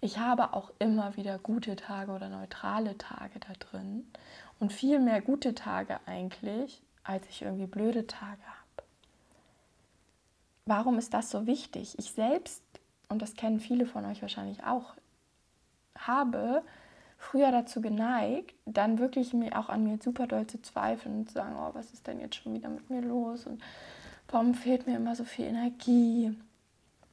Ich 0.00 0.18
habe 0.18 0.54
auch 0.54 0.70
immer 0.78 1.16
wieder 1.16 1.38
gute 1.40 1.74
Tage 1.74 2.12
oder 2.12 2.28
neutrale 2.28 2.96
Tage 2.96 3.40
da 3.40 3.52
drin 3.54 4.06
und 4.60 4.72
viel 4.72 5.00
mehr 5.00 5.20
gute 5.20 5.56
Tage 5.56 5.98
eigentlich, 6.06 6.80
als 7.02 7.28
ich 7.28 7.42
irgendwie 7.42 7.66
blöde 7.66 8.06
Tage 8.06 8.40
habe. 8.40 8.88
Warum 10.64 10.96
ist 10.96 11.12
das 11.12 11.30
so 11.30 11.48
wichtig? 11.48 11.98
Ich 11.98 12.12
selbst, 12.12 12.62
und 13.08 13.20
das 13.20 13.34
kennen 13.34 13.58
viele 13.58 13.84
von 13.84 14.04
euch 14.04 14.22
wahrscheinlich 14.22 14.62
auch, 14.62 14.94
habe 15.98 16.62
früher 17.20 17.52
dazu 17.52 17.82
geneigt, 17.82 18.54
dann 18.64 18.98
wirklich 18.98 19.34
mir 19.34 19.58
auch 19.58 19.68
an 19.68 19.84
mir 19.84 19.98
super 20.02 20.26
doll 20.26 20.46
zu 20.46 20.60
zweifeln 20.62 21.20
und 21.20 21.28
zu 21.28 21.34
sagen, 21.34 21.54
oh, 21.56 21.70
was 21.74 21.92
ist 21.92 22.06
denn 22.06 22.18
jetzt 22.18 22.36
schon 22.36 22.54
wieder 22.54 22.70
mit 22.70 22.88
mir 22.88 23.02
los 23.02 23.46
und 23.46 23.62
warum 24.28 24.54
fehlt 24.54 24.86
mir 24.86 24.96
immer 24.96 25.14
so 25.14 25.24
viel 25.24 25.44
Energie? 25.44 26.34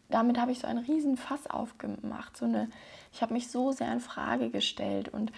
Damit 0.10 0.40
habe 0.40 0.54
ich 0.54 0.60
so 0.60 0.68
einen 0.68 0.86
riesen 0.86 1.18
Fass 1.18 1.48
aufgemacht. 1.48 2.38
So 2.38 2.46
eine, 2.46 2.70
ich 3.12 3.22
habe 3.22 3.34
mich 3.34 3.50
so 3.50 3.74
sehr 3.74 3.92
in 3.92 4.00
Frage 4.00 4.50
gestellt 4.50 5.10
und 5.10 5.34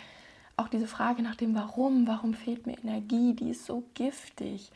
auch 0.55 0.67
diese 0.67 0.87
Frage 0.87 1.23
nach 1.23 1.35
dem 1.35 1.55
Warum, 1.55 2.05
warum 2.05 2.35
fehlt 2.35 2.67
mir 2.67 2.77
Energie, 2.77 3.33
die 3.33 3.49
ist 3.49 3.65
so 3.65 3.83
giftig, 3.95 4.71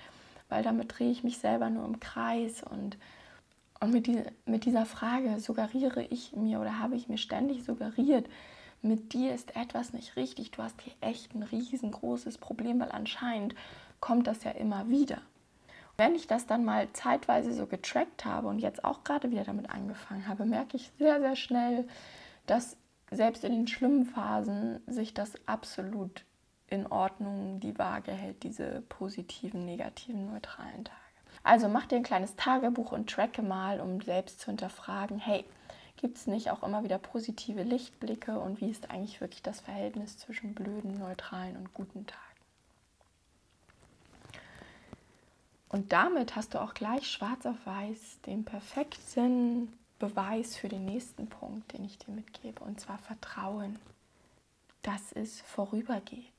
weil 0.50 0.64
damit 0.64 0.98
drehe 0.98 1.12
ich 1.12 1.24
mich 1.24 1.38
selber 1.38 1.70
nur 1.70 1.86
im 1.86 2.00
Kreis 2.00 2.64
und, 2.64 2.98
und 3.80 3.94
mit, 3.94 4.08
die, 4.08 4.24
mit 4.48 4.66
dieser 4.66 4.88
Frage 4.88 5.40
suggeriere 5.40 6.02
ich 6.10 6.36
mir 6.36 6.60
oder 6.60 6.80
habe 6.80 6.96
ich 6.96 7.10
mir 7.10 7.18
ständig 7.20 7.64
suggeriert, 7.64 8.28
mit 8.84 9.14
dir 9.14 9.34
ist 9.34 9.56
etwas 9.56 9.94
nicht 9.94 10.16
richtig, 10.16 10.52
du 10.52 10.62
hast 10.62 10.82
hier 10.82 10.94
echt 11.02 11.34
ein 11.34 11.44
riesengroßes 11.44 12.38
Problem, 12.38 12.80
weil 12.80 12.92
anscheinend 12.92 13.56
kommt 14.00 14.28
das 14.28 14.44
ja 14.44 14.52
immer 14.52 14.90
wieder. 14.90 15.22
Wenn 15.96 16.16
ich 16.16 16.28
das 16.28 16.48
dann 16.48 16.66
mal 16.66 16.92
zeitweise 16.94 17.54
so 17.54 17.66
getrackt 17.66 18.26
habe 18.26 18.48
und 18.48 18.60
jetzt 18.60 18.84
auch 18.84 19.04
gerade 19.04 19.32
wieder 19.32 19.44
damit 19.44 19.70
angefangen 19.70 20.28
habe, 20.28 20.46
merke 20.46 20.78
ich 20.78 20.92
sehr, 20.98 21.20
sehr 21.20 21.36
schnell, 21.36 21.88
dass 22.46 22.78
selbst 23.12 23.44
in 23.44 23.52
den 23.52 23.68
schlimmen 23.68 24.06
Phasen 24.06 24.82
sich 24.88 25.14
das 25.14 25.34
absolut 25.46 26.26
in 26.68 26.88
Ordnung 26.88 27.60
die 27.60 27.78
Waage 27.78 28.12
hält, 28.12 28.44
diese 28.44 28.82
positiven, 28.90 29.66
negativen, 29.66 30.32
neutralen 30.32 30.84
Tage. 30.84 31.00
Also 31.44 31.68
mach 31.68 31.86
dir 31.86 31.98
ein 31.98 32.04
kleines 32.04 32.36
Tagebuch 32.36 32.92
und 32.92 33.10
tracke 33.10 33.42
mal, 33.42 33.80
um 33.80 34.02
selbst 34.02 34.40
zu 34.40 34.48
hinterfragen, 34.48 35.20
hey, 35.20 35.46
gibt 36.04 36.18
es 36.18 36.28
nicht 36.28 36.52
auch 36.52 36.64
immer 36.64 36.84
wieder 36.84 36.98
positive 36.98 37.64
Lichtblicke 37.64 38.38
und 38.38 38.60
wie 38.60 38.70
ist 38.70 38.92
eigentlich 38.92 39.22
wirklich 39.22 39.42
das 39.42 39.62
Verhältnis 39.62 40.18
zwischen 40.18 40.54
blöden, 40.54 41.00
neutralen 41.00 41.56
und 41.56 41.74
guten 41.74 42.06
Tagen? 42.06 42.22
Und 45.70 45.94
damit 45.94 46.36
hast 46.36 46.56
du 46.56 46.62
auch 46.62 46.74
gleich 46.74 47.10
schwarz 47.10 47.46
auf 47.46 47.56
weiß 47.66 48.20
den 48.26 48.44
perfekten 48.44 49.72
Beweis 49.98 50.58
für 50.58 50.68
den 50.68 50.84
nächsten 50.84 51.30
Punkt, 51.30 51.72
den 51.72 51.86
ich 51.86 51.98
dir 52.00 52.12
mitgebe, 52.12 52.62
und 52.66 52.82
zwar 52.82 52.98
Vertrauen, 52.98 53.80
dass 54.82 55.14
es 55.14 55.40
vorübergeht. 55.40 56.34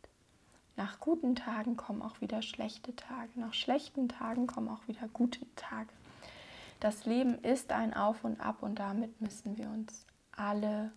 Nach 0.77 1.01
guten 1.01 1.37
Tagen 1.37 1.79
kommen 1.79 2.03
auch 2.03 2.21
wieder 2.21 2.43
schlechte 2.43 2.95
Tage, 2.95 3.31
nach 3.37 3.55
schlechten 3.55 4.11
Tagen 4.11 4.47
kommen 4.47 4.69
auch 4.69 4.87
wieder 4.89 5.09
gute 5.09 5.41
Tage. 5.57 5.89
Das 6.85 7.07
Leben 7.07 7.39
ist 7.39 7.73
ein 7.73 7.95
Auf 7.95 8.25
und 8.25 8.39
Ab 8.43 8.59
und 8.61 8.79
damit 8.79 9.19
müssen 9.19 9.57
wir 9.57 9.71
uns 9.71 10.05
alle 10.37 10.93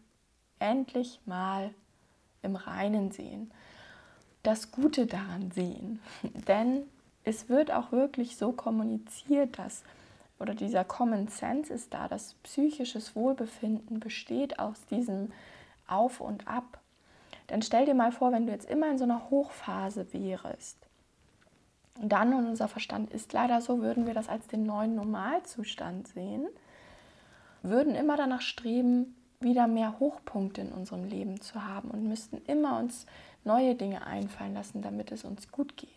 endlich 0.59 1.21
mal 1.25 1.73
im 2.41 2.57
Reinen 2.57 3.11
sehen, 3.11 3.53
das 4.43 4.73
Gute 4.73 5.05
daran 5.05 5.49
sehen. 5.51 6.01
Denn 6.49 6.83
es 7.23 7.47
wird 7.47 7.71
auch 7.71 7.93
wirklich 7.93 8.35
so 8.35 8.51
kommuniziert, 8.51 9.57
dass, 9.59 9.83
oder 10.39 10.55
dieser 10.55 10.83
Common 10.83 11.29
Sense 11.29 11.73
ist 11.73 11.93
da, 11.93 12.09
dass 12.09 12.33
psychisches 12.43 13.15
Wohlbefinden 13.15 14.01
besteht 14.01 14.59
aus 14.59 14.85
diesem 14.87 15.31
Auf 15.87 16.19
und 16.19 16.49
Ab. 16.49 16.81
Dann 17.47 17.61
stell 17.61 17.85
dir 17.85 17.95
mal 17.95 18.11
vor, 18.11 18.33
wenn 18.33 18.45
du 18.45 18.51
jetzt 18.51 18.69
immer 18.69 18.91
in 18.91 18.97
so 18.97 19.05
einer 19.05 19.29
Hochphase 19.29 20.11
wärst, 20.11 20.86
und 21.97 22.09
dann, 22.09 22.33
und 22.33 22.47
unser 22.47 22.67
Verstand 22.67 23.11
ist 23.11 23.33
leider 23.33 23.61
so, 23.61 23.81
würden 23.81 24.05
wir 24.05 24.13
das 24.13 24.29
als 24.29 24.47
den 24.47 24.65
neuen 24.65 24.95
Normalzustand 24.95 26.07
sehen, 26.07 26.47
würden 27.63 27.95
immer 27.95 28.17
danach 28.17 28.41
streben, 28.41 29.15
wieder 29.39 29.67
mehr 29.67 29.99
Hochpunkte 29.99 30.61
in 30.61 30.71
unserem 30.71 31.03
Leben 31.03 31.41
zu 31.41 31.63
haben 31.63 31.91
und 31.91 32.07
müssten 32.07 32.41
immer 32.47 32.79
uns 32.79 33.05
neue 33.43 33.75
Dinge 33.75 34.05
einfallen 34.05 34.53
lassen, 34.53 34.81
damit 34.81 35.11
es 35.11 35.23
uns 35.23 35.51
gut 35.51 35.77
geht. 35.77 35.89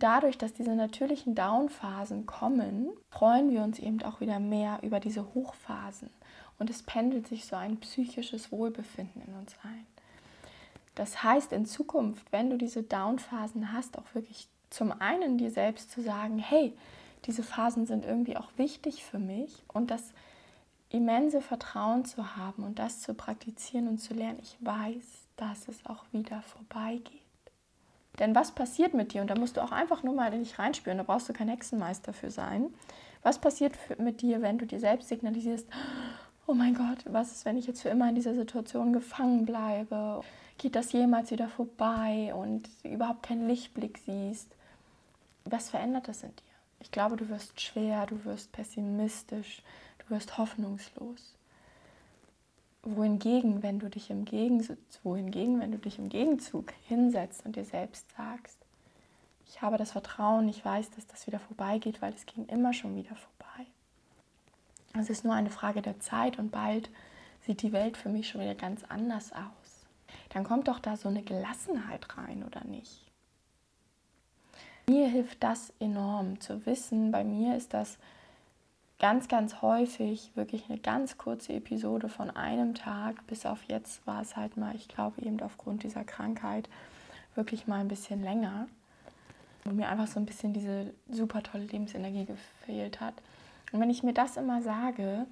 Dadurch, 0.00 0.38
dass 0.38 0.52
diese 0.52 0.74
natürlichen 0.74 1.34
Downphasen 1.34 2.26
kommen, 2.26 2.90
freuen 3.10 3.50
wir 3.50 3.62
uns 3.62 3.78
eben 3.78 4.02
auch 4.02 4.20
wieder 4.20 4.38
mehr 4.38 4.78
über 4.82 5.00
diese 5.00 5.34
Hochphasen 5.34 6.10
und 6.58 6.70
es 6.70 6.82
pendelt 6.82 7.26
sich 7.26 7.46
so 7.46 7.56
ein 7.56 7.78
psychisches 7.78 8.52
Wohlbefinden 8.52 9.22
in 9.26 9.34
uns 9.34 9.56
ein. 9.64 9.86
Das 10.94 11.22
heißt, 11.22 11.52
in 11.52 11.66
Zukunft, 11.66 12.30
wenn 12.32 12.50
du 12.50 12.56
diese 12.56 12.82
Downphasen 12.82 13.72
hast, 13.72 13.98
auch 13.98 14.14
wirklich 14.14 14.48
zum 14.70 14.92
einen 15.00 15.38
dir 15.38 15.50
selbst 15.50 15.90
zu 15.90 16.02
sagen, 16.02 16.38
hey, 16.38 16.74
diese 17.24 17.42
Phasen 17.42 17.86
sind 17.86 18.04
irgendwie 18.04 18.36
auch 18.36 18.48
wichtig 18.56 19.04
für 19.04 19.18
mich 19.18 19.64
und 19.68 19.90
das 19.90 20.12
immense 20.90 21.40
Vertrauen 21.40 22.04
zu 22.04 22.36
haben 22.36 22.64
und 22.64 22.78
das 22.78 23.00
zu 23.00 23.14
praktizieren 23.14 23.88
und 23.88 23.98
zu 23.98 24.14
lernen, 24.14 24.38
ich 24.42 24.56
weiß, 24.60 25.28
dass 25.36 25.68
es 25.68 25.84
auch 25.86 26.04
wieder 26.12 26.42
vorbeigeht. 26.42 27.22
Denn 28.18 28.34
was 28.34 28.52
passiert 28.52 28.94
mit 28.94 29.12
dir? 29.12 29.20
Und 29.20 29.30
da 29.30 29.38
musst 29.38 29.56
du 29.56 29.62
auch 29.62 29.70
einfach 29.70 30.02
nur 30.02 30.14
mal 30.14 30.32
in 30.32 30.42
dich 30.42 30.58
reinspüren, 30.58 30.98
da 30.98 31.04
brauchst 31.04 31.28
du 31.28 31.32
kein 31.32 31.48
Hexenmeister 31.48 32.12
für 32.12 32.30
sein. 32.30 32.74
Was 33.22 33.40
passiert 33.40 33.74
mit 33.98 34.22
dir, 34.22 34.42
wenn 34.42 34.58
du 34.58 34.66
dir 34.66 34.80
selbst 34.80 35.08
signalisierst, 35.08 35.68
oh 36.46 36.54
mein 36.54 36.74
Gott, 36.74 37.04
was 37.04 37.32
ist, 37.32 37.44
wenn 37.44 37.58
ich 37.58 37.66
jetzt 37.66 37.82
für 37.82 37.90
immer 37.90 38.08
in 38.08 38.14
dieser 38.14 38.34
Situation 38.34 38.92
gefangen 38.92 39.44
bleibe? 39.44 40.22
Geht 40.56 40.74
das 40.74 40.92
jemals 40.92 41.30
wieder 41.30 41.48
vorbei 41.48 42.32
und 42.34 42.68
überhaupt 42.82 43.22
keinen 43.22 43.46
Lichtblick 43.46 43.98
siehst? 43.98 44.56
Was 45.50 45.70
verändert 45.70 46.08
das 46.08 46.22
in 46.22 46.34
dir? 46.34 46.42
Ich 46.80 46.90
glaube, 46.90 47.16
du 47.16 47.28
wirst 47.28 47.60
schwer, 47.60 48.06
du 48.06 48.24
wirst 48.24 48.52
pessimistisch, 48.52 49.62
du 49.98 50.14
wirst 50.14 50.38
hoffnungslos. 50.38 51.34
Wohingegen, 52.82 53.62
wenn 53.62 53.78
du 53.78 53.88
dich 53.88 54.10
im 54.10 54.24
Gegenzug, 54.24 54.78
wohingegen, 55.02 55.60
wenn 55.60 55.72
du 55.72 55.78
dich 55.78 55.98
im 55.98 56.08
Gegenzug 56.08 56.72
hinsetzt 56.86 57.44
und 57.44 57.56
dir 57.56 57.64
selbst 57.64 58.06
sagst, 58.16 58.58
ich 59.46 59.62
habe 59.62 59.78
das 59.78 59.92
Vertrauen, 59.92 60.48
ich 60.48 60.64
weiß, 60.64 60.90
dass 60.90 61.06
das 61.06 61.26
wieder 61.26 61.38
vorbeigeht, 61.38 62.02
weil 62.02 62.12
es 62.12 62.26
ging 62.26 62.46
immer 62.46 62.74
schon 62.74 62.94
wieder 62.96 63.16
vorbei. 63.16 63.66
Es 64.94 65.10
ist 65.10 65.24
nur 65.24 65.34
eine 65.34 65.50
Frage 65.50 65.80
der 65.80 65.98
Zeit 66.00 66.38
und 66.38 66.50
bald 66.50 66.90
sieht 67.46 67.62
die 67.62 67.72
Welt 67.72 67.96
für 67.96 68.10
mich 68.10 68.28
schon 68.28 68.42
wieder 68.42 68.54
ganz 68.54 68.84
anders 68.84 69.32
aus. 69.32 69.86
Dann 70.30 70.44
kommt 70.44 70.68
doch 70.68 70.78
da 70.78 70.96
so 70.96 71.08
eine 71.08 71.22
Gelassenheit 71.22 72.16
rein, 72.16 72.44
oder 72.44 72.62
nicht? 72.64 73.07
Mir 74.88 75.06
hilft 75.06 75.42
das 75.42 75.70
enorm 75.80 76.40
zu 76.40 76.64
wissen. 76.64 77.10
Bei 77.10 77.22
mir 77.22 77.56
ist 77.58 77.74
das 77.74 77.98
ganz, 78.98 79.28
ganz 79.28 79.60
häufig 79.60 80.30
wirklich 80.34 80.64
eine 80.70 80.78
ganz 80.78 81.18
kurze 81.18 81.52
Episode 81.52 82.08
von 82.08 82.30
einem 82.30 82.74
Tag. 82.74 83.26
Bis 83.26 83.44
auf 83.44 83.62
jetzt 83.64 84.06
war 84.06 84.22
es 84.22 84.34
halt 84.34 84.56
mal, 84.56 84.74
ich 84.74 84.88
glaube, 84.88 85.20
eben 85.20 85.42
aufgrund 85.42 85.82
dieser 85.82 86.04
Krankheit 86.04 86.70
wirklich 87.34 87.66
mal 87.66 87.80
ein 87.80 87.88
bisschen 87.88 88.22
länger. 88.22 88.66
Wo 89.64 89.72
mir 89.72 89.90
einfach 89.90 90.06
so 90.06 90.18
ein 90.18 90.24
bisschen 90.24 90.54
diese 90.54 90.94
super 91.10 91.42
tolle 91.42 91.64
Lebensenergie 91.64 92.24
gefehlt 92.24 92.98
hat. 92.98 93.14
Und 93.72 93.80
wenn 93.80 93.90
ich 93.90 94.02
mir 94.02 94.14
das 94.14 94.38
immer 94.38 94.62
sage, 94.62 95.26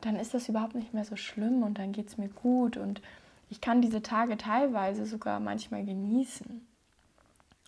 dann 0.00 0.16
ist 0.16 0.34
das 0.34 0.48
überhaupt 0.48 0.74
nicht 0.74 0.92
mehr 0.92 1.04
so 1.04 1.14
schlimm 1.14 1.62
und 1.62 1.78
dann 1.78 1.92
geht 1.92 2.08
es 2.08 2.18
mir 2.18 2.30
gut 2.30 2.76
und 2.76 3.00
ich 3.48 3.60
kann 3.60 3.80
diese 3.80 4.02
Tage 4.02 4.36
teilweise 4.36 5.06
sogar 5.06 5.38
manchmal 5.38 5.84
genießen. 5.84 6.66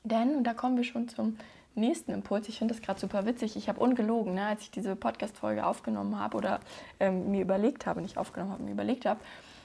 Denn, 0.05 0.37
und 0.37 0.45
da 0.45 0.53
kommen 0.53 0.77
wir 0.77 0.85
schon 0.85 1.09
zum 1.09 1.39
nächsten 1.75 2.13
Impuls, 2.13 2.49
ich 2.49 2.59
finde 2.59 2.75
das 2.75 2.83
gerade 2.83 3.01
super 3.01 3.25
witzig, 3.27 3.57
ich 3.57 3.69
habe 3.69 3.81
ungelogen, 3.81 4.35
ne, 4.35 4.47
als 4.47 4.63
ich 4.63 4.71
diese 4.71 4.95
Podcast-Folge 4.97 5.67
aufgenommen 5.67 6.19
habe 6.19 6.37
oder 6.37 6.61
ähm, 7.01 7.31
mir 7.31 7.41
überlegt 7.41 7.87
habe, 7.87 8.03
nicht 8.03 8.19
aufgenommen 8.19 8.53
habe, 8.53 8.63
mir 8.63 8.73
überlegt 8.73 9.07
habe, 9.07 9.21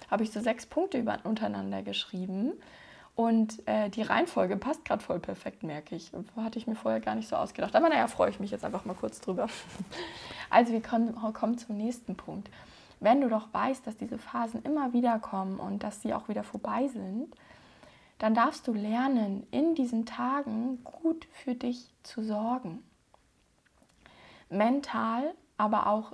habe 0.09 0.23
ich 0.23 0.31
so 0.31 0.39
sechs 0.39 0.65
Punkte 0.65 0.97
über, 0.97 1.19
untereinander 1.23 1.83
geschrieben. 1.83 2.53
Und 3.15 3.67
äh, 3.67 3.89
die 3.89 4.01
Reihenfolge 4.01 4.55
passt 4.55 4.85
gerade 4.85 5.03
voll 5.03 5.19
perfekt, 5.19 5.63
merke 5.63 5.93
ich. 5.93 6.13
Hatte 6.37 6.57
ich 6.57 6.67
mir 6.67 6.75
vorher 6.75 7.01
gar 7.01 7.15
nicht 7.15 7.27
so 7.27 7.35
ausgedacht. 7.35 7.75
Aber 7.75 7.89
naja, 7.89 8.07
freue 8.07 8.29
ich 8.29 8.39
mich 8.39 8.49
jetzt 8.49 8.63
einfach 8.63 8.85
mal 8.85 8.95
kurz 8.95 9.19
drüber. 9.19 9.47
Also 10.51 10.73
wir 10.73 10.81
kommen, 10.81 11.13
kommen 11.33 11.59
zum 11.59 11.77
nächsten 11.77 12.15
Punkt. 12.15 12.49
Wenn 12.99 13.21
du 13.21 13.29
doch 13.29 13.53
weißt, 13.53 13.85
dass 13.85 13.97
diese 13.97 14.17
Phasen 14.17 14.63
immer 14.63 14.93
wieder 14.93 15.19
kommen 15.19 15.59
und 15.59 15.83
dass 15.83 16.01
sie 16.01 16.11
auch 16.11 16.27
wieder 16.27 16.43
vorbei 16.43 16.87
sind, 16.87 17.35
dann 18.19 18.35
darfst 18.35 18.67
du 18.67 18.73
lernen, 18.73 19.47
in 19.49 19.75
diesen 19.75 20.05
Tagen 20.05 20.83
gut 20.83 21.27
für 21.31 21.55
dich 21.55 21.89
zu 22.03 22.21
sorgen. 22.21 22.83
Mental, 24.49 25.33
aber 25.57 25.87
auch 25.87 26.13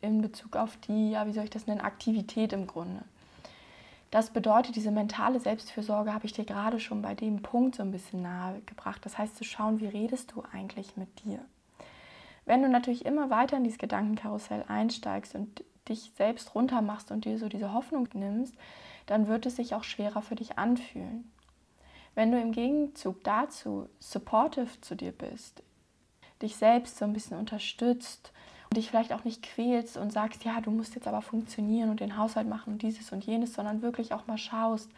in 0.00 0.22
Bezug 0.22 0.56
auf 0.56 0.76
die, 0.78 1.10
ja, 1.12 1.26
wie 1.26 1.32
soll 1.32 1.44
ich 1.44 1.50
das 1.50 1.66
nennen, 1.66 1.80
Aktivität 1.80 2.52
im 2.52 2.66
Grunde. 2.66 3.02
Das 4.10 4.30
bedeutet, 4.30 4.76
diese 4.76 4.90
mentale 4.90 5.40
Selbstfürsorge 5.40 6.12
habe 6.12 6.26
ich 6.26 6.32
dir 6.32 6.44
gerade 6.44 6.80
schon 6.80 7.00
bei 7.00 7.14
dem 7.14 7.40
Punkt 7.40 7.76
so 7.76 7.82
ein 7.82 7.92
bisschen 7.92 8.22
nahe 8.22 8.60
gebracht. 8.66 9.04
Das 9.04 9.16
heißt, 9.16 9.36
zu 9.36 9.44
schauen, 9.44 9.80
wie 9.80 9.86
redest 9.86 10.32
du 10.32 10.42
eigentlich 10.52 10.96
mit 10.96 11.24
dir. 11.24 11.38
Wenn 12.44 12.62
du 12.62 12.68
natürlich 12.68 13.06
immer 13.06 13.30
weiter 13.30 13.56
in 13.56 13.64
dieses 13.64 13.78
Gedankenkarussell 13.78 14.64
einsteigst 14.68 15.34
und 15.34 15.64
dich 15.88 16.12
selbst 16.16 16.54
runtermachst 16.54 17.10
und 17.10 17.24
dir 17.24 17.38
so 17.38 17.48
diese 17.48 17.72
Hoffnung 17.72 18.08
nimmst, 18.12 18.54
dann 19.06 19.28
wird 19.28 19.46
es 19.46 19.56
sich 19.56 19.74
auch 19.74 19.84
schwerer 19.84 20.22
für 20.22 20.34
dich 20.34 20.58
anfühlen. 20.58 21.30
Wenn 22.14 22.30
du 22.30 22.40
im 22.40 22.52
Gegenzug 22.52 23.24
dazu 23.24 23.88
supportive 23.98 24.80
zu 24.80 24.94
dir 24.94 25.12
bist, 25.12 25.62
dich 26.42 26.56
selbst 26.56 26.98
so 26.98 27.04
ein 27.04 27.12
bisschen 27.12 27.38
unterstützt 27.38 28.32
und 28.68 28.76
dich 28.76 28.90
vielleicht 28.90 29.12
auch 29.12 29.24
nicht 29.24 29.42
quälst 29.42 29.96
und 29.96 30.12
sagst, 30.12 30.44
ja, 30.44 30.60
du 30.60 30.70
musst 30.70 30.94
jetzt 30.94 31.08
aber 31.08 31.22
funktionieren 31.22 31.90
und 31.90 32.00
den 32.00 32.16
Haushalt 32.16 32.48
machen 32.48 32.74
und 32.74 32.82
dieses 32.82 33.12
und 33.12 33.24
jenes, 33.24 33.54
sondern 33.54 33.80
wirklich 33.80 34.12
auch 34.12 34.26
mal 34.26 34.38
schaust, 34.38 34.90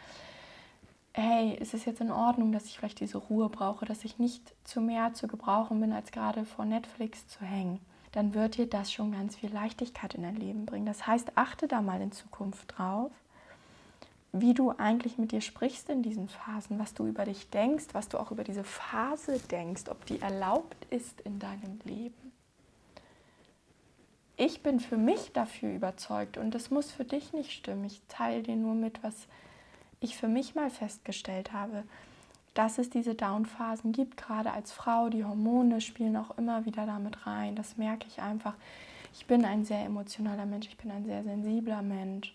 hey, 1.13 1.55
ist 1.55 1.75
es 1.75 1.85
jetzt 1.85 2.01
in 2.01 2.11
Ordnung, 2.11 2.51
dass 2.51 2.67
ich 2.67 2.79
vielleicht 2.79 2.99
diese 2.99 3.19
Ruhe 3.19 3.49
brauche, 3.49 3.85
dass 3.85 4.05
ich 4.05 4.19
nicht 4.19 4.53
zu 4.65 4.81
mehr 4.81 5.15
zu 5.15 5.29
gebrauchen 5.29 5.81
bin, 5.81 5.93
als 5.93 6.11
gerade 6.11 6.45
vor 6.45 6.65
Netflix 6.65 7.29
zu 7.29 7.45
hängen, 7.45 7.79
dann 8.11 8.35
wird 8.35 8.57
dir 8.57 8.67
das 8.67 8.93
schon 8.93 9.13
ganz 9.13 9.37
viel 9.37 9.53
Leichtigkeit 9.53 10.15
in 10.15 10.23
dein 10.23 10.37
Leben 10.37 10.67
bringen. 10.67 10.87
Das 10.87 11.07
heißt, 11.07 11.37
achte 11.37 11.69
da 11.69 11.83
mal 11.83 12.01
in 12.01 12.11
Zukunft 12.11 12.77
drauf 12.77 13.13
wie 14.37 14.53
du 14.53 14.73
eigentlich 14.73 15.17
mit 15.17 15.31
dir 15.31 15.41
sprichst 15.41 15.89
in 15.89 16.03
diesen 16.03 16.29
Phasen, 16.29 16.81
was 16.81 16.93
du 16.93 17.07
über 17.07 17.25
dich 17.25 17.51
denkst, 17.51 17.87
was 17.93 18.09
du 18.09 18.19
auch 18.19 18.33
über 18.33 18.43
diese 18.43 18.65
Phase 18.65 19.39
denkst, 19.39 19.85
ob 19.89 20.05
die 20.07 20.21
erlaubt 20.21 20.77
ist 20.91 21.21
in 21.21 21.39
deinem 21.39 21.79
Leben. 21.85 22.33
Ich 24.37 24.61
bin 24.61 24.81
für 24.81 24.97
mich 24.97 25.31
dafür 25.33 25.73
überzeugt 25.73 26.37
und 26.37 26.53
das 26.53 26.73
muss 26.73 26.91
für 26.91 27.05
dich 27.05 27.33
nicht 27.33 27.53
stimmen. 27.53 27.85
Ich 27.85 28.03
teile 28.09 28.43
dir 28.43 28.57
nur 28.57 28.75
mit, 28.75 29.05
was 29.05 29.29
ich 30.01 30.17
für 30.17 30.27
mich 30.27 30.57
mal 30.57 30.69
festgestellt 30.69 31.53
habe, 31.53 31.85
dass 32.55 32.79
es 32.79 32.91
diese 32.91 33.15
Down-Phasen 33.15 33.93
gibt, 33.93 34.17
gerade 34.17 34.51
als 34.51 34.73
Frau. 34.73 35.11
Die 35.11 35.25
Hormone 35.25 35.81
spielen 35.81 36.17
auch 36.17 36.37
immer 36.37 36.67
wieder 36.67 36.87
damit 36.87 37.25
rein. 37.25 37.55
Das 37.55 37.77
merke 37.77 38.09
ich 38.09 38.21
einfach. 38.21 38.55
Ich 39.13 39.27
bin 39.27 39.45
ein 39.45 39.65
sehr 39.65 39.85
emotionaler 39.85 40.45
Mensch, 40.45 40.67
ich 40.67 40.77
bin 40.77 40.91
ein 40.91 41.05
sehr 41.05 41.23
sensibler 41.23 41.83
Mensch. 41.83 42.35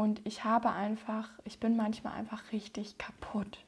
Und 0.00 0.22
ich 0.24 0.44
habe 0.44 0.70
einfach, 0.70 1.28
ich 1.44 1.58
bin 1.58 1.76
manchmal 1.76 2.14
einfach 2.14 2.52
richtig 2.52 2.96
kaputt. 2.96 3.58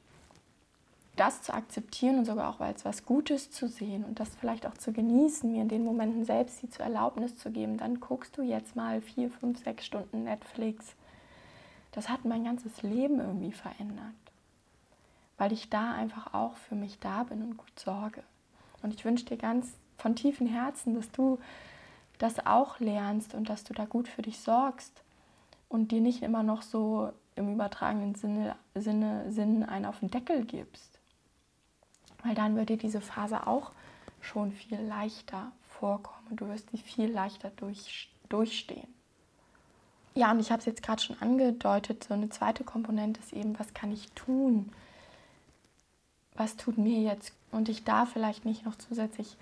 Das 1.15 1.43
zu 1.43 1.53
akzeptieren 1.53 2.17
und 2.17 2.25
sogar 2.25 2.49
auch 2.49 2.59
als 2.59 2.85
was 2.85 3.05
Gutes 3.05 3.51
zu 3.51 3.67
sehen 3.67 4.03
und 4.03 4.19
das 4.19 4.33
vielleicht 4.33 4.65
auch 4.65 4.73
zu 4.73 4.93
genießen, 4.93 5.51
mir 5.51 5.61
in 5.61 5.69
den 5.69 5.85
Momenten 5.85 6.25
selbst 6.25 6.63
die 6.63 6.71
zur 6.71 6.85
Erlaubnis 6.85 7.37
zu 7.37 7.51
geben, 7.51 7.77
dann 7.77 7.99
guckst 7.99 8.35
du 8.35 8.41
jetzt 8.41 8.75
mal 8.75 8.99
vier, 8.99 9.29
fünf, 9.29 9.63
sechs 9.63 9.85
Stunden 9.85 10.23
Netflix. 10.23 10.95
Das 11.91 12.09
hat 12.09 12.25
mein 12.25 12.45
ganzes 12.45 12.81
Leben 12.81 13.19
irgendwie 13.19 13.51
verändert, 13.51 14.15
weil 15.37 15.53
ich 15.53 15.69
da 15.69 15.93
einfach 15.93 16.33
auch 16.33 16.55
für 16.55 16.73
mich 16.73 16.97
da 16.97 17.25
bin 17.25 17.43
und 17.43 17.57
gut 17.57 17.79
sorge. 17.79 18.23
Und 18.81 18.91
ich 18.95 19.05
wünsche 19.05 19.25
dir 19.25 19.37
ganz 19.37 19.71
von 19.99 20.15
tiefem 20.15 20.47
Herzen, 20.47 20.95
dass 20.95 21.11
du 21.11 21.37
das 22.17 22.43
auch 22.47 22.79
lernst 22.79 23.35
und 23.35 23.49
dass 23.49 23.63
du 23.63 23.75
da 23.75 23.85
gut 23.85 24.07
für 24.07 24.23
dich 24.23 24.39
sorgst 24.39 25.03
und 25.73 25.91
dir 25.91 26.01
nicht 26.01 26.21
immer 26.21 26.43
noch 26.43 26.61
so 26.61 27.11
im 27.35 27.51
übertragenen 27.51 28.15
Sinne, 28.15 28.55
Sinne 28.75 29.31
Sinn 29.31 29.63
einen 29.63 29.85
auf 29.85 29.99
den 29.99 30.11
Deckel 30.11 30.45
gibst. 30.45 30.99
Weil 32.23 32.35
dann 32.35 32.55
wird 32.55 32.69
dir 32.69 32.77
diese 32.77 33.01
Phase 33.01 33.47
auch 33.47 33.71
schon 34.21 34.51
viel 34.51 34.79
leichter 34.79 35.51
vorkommen 35.67 36.23
du 36.37 36.47
wirst 36.47 36.69
sie 36.69 36.77
viel 36.77 37.11
leichter 37.11 37.51
durch, 37.57 38.09
durchstehen. 38.29 38.87
Ja, 40.15 40.31
und 40.31 40.39
ich 40.39 40.51
habe 40.51 40.59
es 40.59 40.65
jetzt 40.65 40.83
gerade 40.83 41.01
schon 41.01 41.19
angedeutet, 41.21 42.03
so 42.03 42.13
eine 42.13 42.29
zweite 42.29 42.63
Komponente 42.63 43.19
ist 43.19 43.33
eben, 43.33 43.57
was 43.59 43.73
kann 43.73 43.91
ich 43.91 44.11
tun? 44.11 44.71
Was 46.35 46.55
tut 46.55 46.77
mir 46.77 47.01
jetzt? 47.01 47.33
Und 47.51 47.67
ich 47.67 47.83
da 47.83 48.05
vielleicht 48.05 48.45
nicht 48.45 48.65
noch 48.65 48.75
zusätzlich 48.75 49.37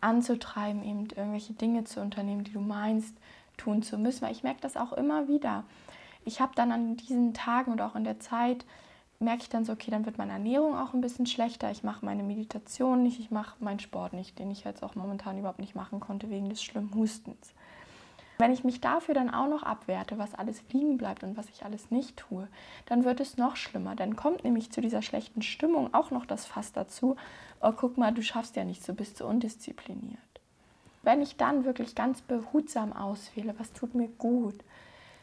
anzutreiben, 0.00 0.84
eben 0.84 1.06
irgendwelche 1.06 1.52
Dinge 1.54 1.84
zu 1.84 2.00
unternehmen, 2.00 2.44
die 2.44 2.52
du 2.52 2.60
meinst, 2.60 3.16
tun 3.62 3.82
zu 3.82 3.98
müssen, 3.98 4.22
weil 4.22 4.32
ich 4.32 4.42
merke 4.42 4.60
das 4.60 4.76
auch 4.76 4.92
immer 4.92 5.28
wieder. 5.28 5.64
Ich 6.24 6.40
habe 6.40 6.52
dann 6.54 6.72
an 6.72 6.96
diesen 6.96 7.34
Tagen 7.34 7.72
und 7.72 7.80
auch 7.80 7.96
in 7.96 8.04
der 8.04 8.20
Zeit, 8.20 8.64
merke 9.22 9.42
ich 9.42 9.48
dann 9.48 9.64
so, 9.64 9.72
okay, 9.72 9.90
dann 9.90 10.04
wird 10.04 10.18
meine 10.18 10.32
Ernährung 10.32 10.76
auch 10.76 10.92
ein 10.92 11.00
bisschen 11.00 11.26
schlechter. 11.26 11.70
Ich 11.70 11.82
mache 11.82 12.04
meine 12.04 12.22
Meditation 12.22 13.02
nicht, 13.02 13.20
ich 13.20 13.30
mache 13.30 13.62
meinen 13.62 13.78
Sport 13.78 14.12
nicht, 14.12 14.38
den 14.38 14.50
ich 14.50 14.64
jetzt 14.64 14.82
auch 14.82 14.94
momentan 14.94 15.38
überhaupt 15.38 15.60
nicht 15.60 15.74
machen 15.74 16.00
konnte 16.00 16.28
wegen 16.28 16.48
des 16.48 16.62
schlimmen 16.62 16.94
Hustens. 16.94 17.54
Wenn 18.38 18.52
ich 18.52 18.64
mich 18.64 18.80
dafür 18.80 19.14
dann 19.14 19.30
auch 19.30 19.46
noch 19.46 19.62
abwerte, 19.62 20.18
was 20.18 20.34
alles 20.34 20.62
liegen 20.72 20.98
bleibt 20.98 21.22
und 21.22 21.36
was 21.36 21.48
ich 21.48 21.64
alles 21.64 21.90
nicht 21.90 22.16
tue, 22.16 22.48
dann 22.86 23.04
wird 23.04 23.20
es 23.20 23.36
noch 23.36 23.54
schlimmer. 23.54 23.94
Dann 23.94 24.16
kommt 24.16 24.42
nämlich 24.42 24.72
zu 24.72 24.80
dieser 24.80 25.02
schlechten 25.02 25.42
Stimmung 25.42 25.94
auch 25.94 26.10
noch 26.10 26.26
das 26.26 26.44
Fass 26.44 26.72
dazu, 26.72 27.16
oh 27.60 27.72
guck 27.72 27.98
mal, 27.98 28.12
du 28.12 28.22
schaffst 28.22 28.56
ja 28.56 28.64
nicht, 28.64 28.82
so 28.82 28.94
bist 28.94 29.20
du 29.20 29.26
undiszipliniert. 29.26 30.18
Wenn 31.02 31.20
ich 31.20 31.36
dann 31.36 31.64
wirklich 31.64 31.94
ganz 31.94 32.22
behutsam 32.22 32.92
auswähle, 32.92 33.54
was 33.58 33.72
tut 33.72 33.94
mir 33.94 34.08
gut, 34.08 34.56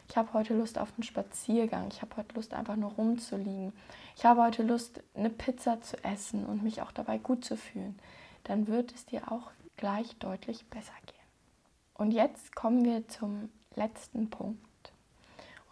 ich 0.08 0.16
habe 0.16 0.32
heute 0.32 0.54
Lust 0.54 0.78
auf 0.78 0.92
einen 0.96 1.04
Spaziergang, 1.04 1.88
ich 1.90 2.02
habe 2.02 2.16
heute 2.16 2.34
Lust 2.34 2.52
einfach 2.52 2.76
nur 2.76 2.90
rumzuliegen, 2.92 3.72
ich 4.16 4.24
habe 4.24 4.42
heute 4.42 4.62
Lust, 4.62 5.02
eine 5.14 5.30
Pizza 5.30 5.80
zu 5.80 6.02
essen 6.04 6.44
und 6.44 6.62
mich 6.62 6.82
auch 6.82 6.92
dabei 6.92 7.18
gut 7.18 7.44
zu 7.44 7.56
fühlen, 7.56 7.98
dann 8.44 8.66
wird 8.66 8.92
es 8.92 9.06
dir 9.06 9.30
auch 9.30 9.50
gleich 9.76 10.16
deutlich 10.18 10.66
besser 10.66 10.92
gehen. 11.06 11.16
Und 11.94 12.10
jetzt 12.12 12.56
kommen 12.56 12.84
wir 12.84 13.06
zum 13.08 13.50
letzten 13.76 14.30
Punkt. 14.30 14.60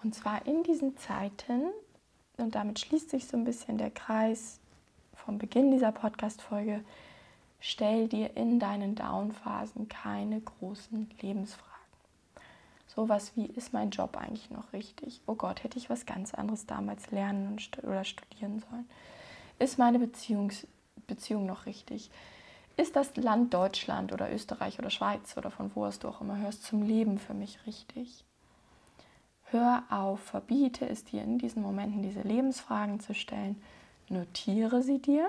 Und 0.02 0.14
zwar 0.14 0.46
in 0.46 0.62
diesen 0.62 0.96
Zeiten, 0.96 1.62
und 2.36 2.54
damit 2.54 2.78
schließt 2.78 3.10
sich 3.10 3.26
so 3.26 3.36
ein 3.36 3.44
bisschen 3.44 3.76
der 3.76 3.90
Kreis 3.90 4.60
vom 5.14 5.38
Beginn 5.38 5.72
dieser 5.72 5.90
Podcast-Folge, 5.90 6.84
stell 7.60 8.08
dir 8.08 8.36
in 8.36 8.58
deinen 8.58 8.94
Down-Phasen 8.94 9.88
keine 9.88 10.40
großen 10.40 11.10
Lebensfragen. 11.20 11.68
Sowas 12.86 13.32
wie, 13.36 13.46
ist 13.46 13.72
mein 13.72 13.90
Job 13.90 14.16
eigentlich 14.16 14.50
noch 14.50 14.72
richtig? 14.72 15.20
Oh 15.26 15.34
Gott, 15.34 15.62
hätte 15.62 15.78
ich 15.78 15.90
was 15.90 16.06
ganz 16.06 16.34
anderes 16.34 16.66
damals 16.66 17.10
lernen 17.10 17.58
oder 17.82 18.04
studieren 18.04 18.60
sollen? 18.60 18.88
Ist 19.58 19.78
meine 19.78 19.98
Beziehungs 19.98 20.66
Beziehung 21.06 21.46
noch 21.46 21.66
richtig? 21.66 22.10
Ist 22.76 22.94
das 22.94 23.16
Land 23.16 23.54
Deutschland 23.54 24.12
oder 24.12 24.32
Österreich 24.32 24.78
oder 24.78 24.90
Schweiz 24.90 25.36
oder 25.36 25.50
von 25.50 25.70
wo 25.74 25.86
es 25.86 25.98
du 25.98 26.08
auch 26.08 26.20
immer 26.20 26.38
hörst 26.38 26.62
zum 26.62 26.82
Leben 26.82 27.18
für 27.18 27.34
mich 27.34 27.58
richtig? 27.66 28.24
Hör 29.50 29.82
auf, 29.90 30.20
verbiete 30.20 30.88
es 30.88 31.04
dir 31.04 31.22
in 31.22 31.38
diesen 31.38 31.62
Momenten 31.62 32.02
diese 32.02 32.20
Lebensfragen 32.20 33.00
zu 33.00 33.14
stellen, 33.14 33.60
notiere 34.08 34.82
sie 34.82 35.00
dir 35.00 35.28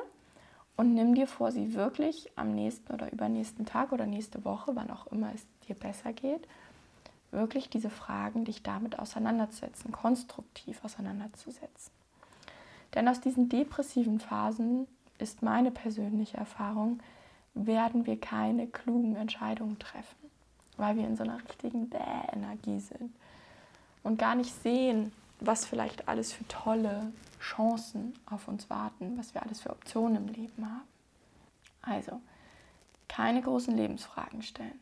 und 0.79 0.93
nimm 0.93 1.13
dir 1.13 1.27
vor, 1.27 1.51
sie 1.51 1.73
wirklich 1.73 2.31
am 2.37 2.55
nächsten 2.55 2.93
oder 2.93 3.11
übernächsten 3.11 3.65
Tag 3.65 3.91
oder 3.91 4.05
nächste 4.05 4.45
Woche, 4.45 4.77
wann 4.77 4.89
auch 4.91 5.07
immer 5.07 5.29
es 5.35 5.45
dir 5.67 5.75
besser 5.75 6.13
geht, 6.13 6.47
wirklich 7.31 7.69
diese 7.69 7.89
Fragen 7.89 8.45
dich 8.45 8.63
damit 8.63 8.97
auseinanderzusetzen, 8.97 9.91
konstruktiv 9.91 10.81
auseinanderzusetzen. 10.85 11.91
Denn 12.95 13.09
aus 13.09 13.19
diesen 13.19 13.49
depressiven 13.49 14.21
Phasen 14.21 14.87
ist 15.17 15.43
meine 15.43 15.69
persönliche 15.69 16.37
Erfahrung, 16.37 17.01
werden 17.55 18.05
wir 18.05 18.17
keine 18.17 18.65
klugen 18.65 19.17
Entscheidungen 19.17 19.79
treffen, 19.79 20.31
weil 20.77 20.95
wir 20.95 21.05
in 21.05 21.17
so 21.17 21.23
einer 21.23 21.43
richtigen 21.43 21.89
Bäh-Energie 21.89 22.79
sind 22.79 23.13
und 24.01 24.17
gar 24.17 24.35
nicht 24.35 24.53
sehen, 24.63 25.11
was 25.39 25.65
vielleicht 25.65 26.08
alles 26.08 26.34
für 26.34 26.47
tolle 26.47 27.12
Chancen 27.39 28.13
auf 28.25 28.47
uns 28.47 28.69
warten, 28.69 29.17
was 29.17 29.34
wir 29.34 29.43
alles 29.43 29.62
für 29.62 29.69
Optionen 29.69 30.28
im 30.28 30.34
Leben 30.34 30.65
haben. 30.65 30.88
Also, 31.82 32.21
keine 33.08 33.41
großen 33.41 33.75
Lebensfragen 33.75 34.41
stellen. 34.41 34.80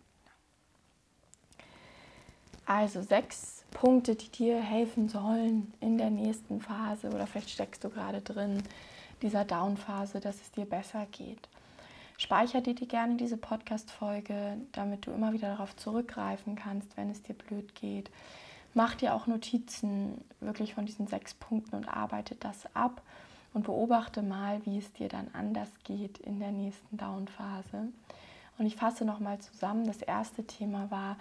Also 2.66 3.02
sechs 3.02 3.64
Punkte, 3.72 4.16
die 4.16 4.30
dir 4.30 4.62
helfen 4.62 5.08
sollen 5.08 5.74
in 5.80 5.98
der 5.98 6.10
nächsten 6.10 6.60
Phase 6.60 7.10
oder 7.12 7.26
vielleicht 7.26 7.50
steckst 7.50 7.84
du 7.84 7.90
gerade 7.90 8.22
drin 8.22 8.62
dieser 9.22 9.46
Down-Phase, 9.46 10.20
dass 10.20 10.42
es 10.42 10.52
dir 10.52 10.66
besser 10.66 11.06
geht. 11.12 11.48
Speicher 12.18 12.62
dir 12.62 12.76
die 12.76 12.88
gerne 12.88 13.16
diese 13.16 13.38
Podcast-Folge, 13.38 14.58
damit 14.74 15.06
du 15.06 15.12
immer 15.12 15.32
wieder 15.32 15.50
darauf 15.50 15.76
zurückgreifen 15.76 16.56
kannst, 16.56 16.98
wenn 16.98 17.10
es 17.10 17.22
dir 17.22 17.36
blöd 17.36 17.74
geht. 17.76 18.10
Mach 18.74 18.96
dir 18.96 19.16
auch 19.16 19.28
Notizen 19.28 20.24
wirklich 20.40 20.76
von 20.76 20.86
diesen 20.86 21.08
sechs 21.08 21.34
Punkten 21.34 21.76
und 21.76 21.88
arbeite 21.88 22.36
das 22.36 22.68
ab 22.76 23.02
und 23.54 23.64
beobachte 23.64 24.22
mal, 24.22 24.64
wie 24.66 24.78
es 24.78 24.94
dir 24.94 25.10
dann 25.10 25.30
anders 25.34 25.70
geht 25.84 26.20
in 26.20 26.40
der 26.40 26.52
nächsten 26.52 26.98
Down-Phase. 26.98 27.90
Und 28.58 28.66
ich 28.66 28.76
fasse 28.76 29.06
nochmal 29.06 29.40
zusammen. 29.40 29.86
Das 29.86 30.02
erste 30.02 30.46
Thema 30.46 30.90
war, 30.92 31.18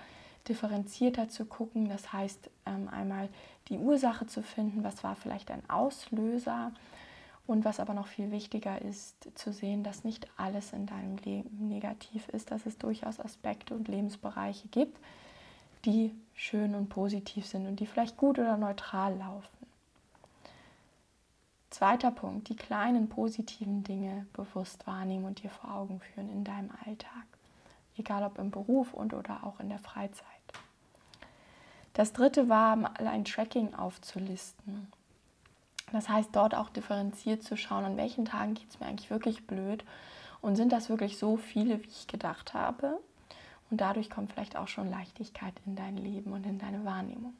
differenzierter 0.48 1.28
zu 1.28 1.44
gucken. 1.44 1.88
Das 1.88 2.12
heißt, 2.12 2.50
ähm, 2.66 2.88
einmal 2.88 3.28
die 3.68 3.78
Ursache 3.78 4.26
zu 4.26 4.42
finden, 4.42 4.84
was 4.84 5.02
war 5.04 5.16
vielleicht 5.16 5.50
ein 5.50 5.68
Auslöser 5.68 6.72
und 7.46 7.64
was 7.64 7.80
aber 7.80 7.94
noch 7.94 8.06
viel 8.06 8.30
wichtiger 8.30 8.80
ist, 8.82 9.28
zu 9.34 9.52
sehen, 9.52 9.82
dass 9.82 10.04
nicht 10.04 10.28
alles 10.36 10.72
in 10.72 10.86
deinem 10.86 11.16
Leben 11.18 11.68
negativ 11.68 12.28
ist, 12.28 12.50
dass 12.50 12.66
es 12.66 12.78
durchaus 12.78 13.20
Aspekte 13.20 13.74
und 13.74 13.88
Lebensbereiche 13.88 14.68
gibt, 14.68 14.98
die 15.86 16.12
schön 16.34 16.74
und 16.74 16.88
positiv 16.88 17.46
sind 17.46 17.66
und 17.66 17.80
die 17.80 17.86
vielleicht 17.86 18.16
gut 18.16 18.38
oder 18.38 18.56
neutral 18.56 19.16
laufen. 19.16 19.66
Zweiter 21.70 22.10
Punkt, 22.10 22.48
die 22.48 22.56
kleinen 22.56 23.08
positiven 23.08 23.82
Dinge 23.84 24.26
bewusst 24.32 24.86
wahrnehmen 24.86 25.24
und 25.24 25.42
dir 25.42 25.50
vor 25.50 25.72
Augen 25.72 26.00
führen 26.00 26.30
in 26.30 26.44
deinem 26.44 26.70
Alltag, 26.84 27.26
egal 27.96 28.24
ob 28.24 28.38
im 28.38 28.50
Beruf 28.50 28.94
und 28.94 29.14
oder 29.14 29.44
auch 29.44 29.60
in 29.60 29.68
der 29.68 29.78
Freizeit. 29.78 30.26
Das 31.92 32.12
dritte 32.12 32.48
war, 32.48 32.76
mal 32.76 32.92
ein 33.06 33.24
Tracking 33.24 33.74
aufzulisten. 33.74 34.88
Das 35.92 36.08
heißt, 36.08 36.30
dort 36.32 36.54
auch 36.54 36.68
differenziert 36.68 37.42
zu 37.42 37.56
schauen, 37.56 37.84
an 37.84 37.96
welchen 37.96 38.24
Tagen 38.24 38.54
geht 38.54 38.68
es 38.68 38.80
mir 38.80 38.86
eigentlich 38.86 39.10
wirklich 39.10 39.46
blöd 39.46 39.84
und 40.40 40.56
sind 40.56 40.72
das 40.72 40.88
wirklich 40.88 41.18
so 41.18 41.36
viele, 41.36 41.82
wie 41.82 41.88
ich 41.88 42.06
gedacht 42.06 42.54
habe. 42.54 42.98
Und 43.70 43.80
dadurch 43.80 44.10
kommt 44.10 44.32
vielleicht 44.32 44.56
auch 44.56 44.68
schon 44.68 44.90
Leichtigkeit 44.90 45.54
in 45.66 45.76
dein 45.76 45.96
Leben 45.96 46.32
und 46.32 46.44
in 46.46 46.58
deine 46.58 46.84
Wahrnehmung. 46.84 47.34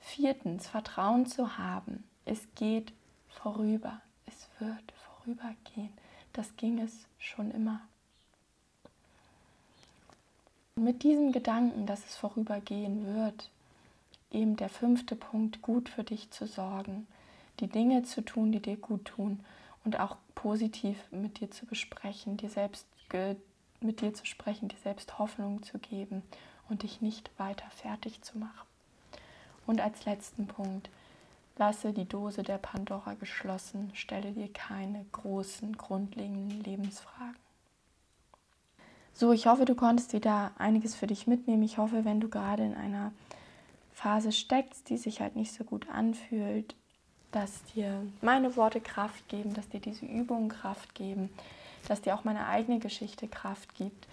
Viertens, 0.00 0.66
Vertrauen 0.66 1.26
zu 1.26 1.58
haben. 1.58 2.04
Es 2.24 2.46
geht 2.54 2.92
vorüber. 3.28 4.00
Es 4.26 4.48
wird 4.58 4.92
vorübergehen. 4.92 5.92
Das 6.32 6.56
ging 6.56 6.80
es 6.80 7.06
schon 7.18 7.50
immer. 7.50 7.80
Und 10.76 10.84
mit 10.84 11.02
diesem 11.02 11.32
Gedanken, 11.32 11.86
dass 11.86 12.04
es 12.06 12.16
vorübergehen 12.16 13.14
wird, 13.14 13.50
eben 14.30 14.56
der 14.56 14.68
fünfte 14.68 15.16
Punkt, 15.16 15.60
gut 15.60 15.88
für 15.88 16.04
dich 16.04 16.30
zu 16.30 16.46
sorgen, 16.46 17.06
die 17.58 17.68
Dinge 17.68 18.04
zu 18.04 18.22
tun, 18.22 18.52
die 18.52 18.60
dir 18.60 18.76
gut 18.76 19.04
tun 19.04 19.40
und 19.84 19.98
auch 19.98 20.16
positiv 20.34 20.96
mit 21.10 21.40
dir 21.40 21.50
zu 21.50 21.66
besprechen, 21.66 22.36
dir 22.36 22.48
selbst 22.48 22.86
mit 23.80 24.00
dir 24.00 24.14
zu 24.14 24.26
sprechen, 24.26 24.68
dir 24.68 24.78
selbst 24.82 25.18
Hoffnung 25.18 25.62
zu 25.62 25.78
geben 25.78 26.22
und 26.68 26.82
dich 26.82 27.00
nicht 27.00 27.30
weiter 27.38 27.68
fertig 27.70 28.22
zu 28.22 28.38
machen. 28.38 28.66
Und 29.66 29.80
als 29.80 30.04
letzten 30.04 30.46
Punkt, 30.46 30.90
lasse 31.56 31.92
die 31.92 32.06
Dose 32.06 32.42
der 32.42 32.58
Pandora 32.58 33.14
geschlossen, 33.14 33.90
stelle 33.94 34.32
dir 34.32 34.50
keine 34.52 35.04
großen, 35.12 35.76
grundlegenden 35.76 36.62
Lebensfragen. 36.64 37.36
So, 39.12 39.32
ich 39.32 39.46
hoffe, 39.46 39.66
du 39.66 39.74
konntest 39.74 40.14
wieder 40.14 40.52
einiges 40.58 40.94
für 40.94 41.06
dich 41.06 41.26
mitnehmen. 41.26 41.62
Ich 41.62 41.76
hoffe, 41.76 42.06
wenn 42.06 42.20
du 42.20 42.28
gerade 42.28 42.64
in 42.64 42.74
einer 42.74 43.12
Phase 43.92 44.32
steckst, 44.32 44.88
die 44.88 44.96
sich 44.96 45.20
halt 45.20 45.36
nicht 45.36 45.52
so 45.52 45.64
gut 45.64 45.88
anfühlt, 45.90 46.74
dass 47.30 47.62
dir 47.74 48.02
meine 48.22 48.56
Worte 48.56 48.80
Kraft 48.80 49.28
geben, 49.28 49.52
dass 49.52 49.68
dir 49.68 49.80
diese 49.80 50.06
Übungen 50.06 50.48
Kraft 50.48 50.94
geben, 50.94 51.28
dass 51.88 52.02
dir 52.02 52.14
auch 52.14 52.24
meine 52.24 52.46
eigene 52.46 52.78
Geschichte 52.78 53.28
Kraft 53.28 53.74
gibt, 53.74 54.06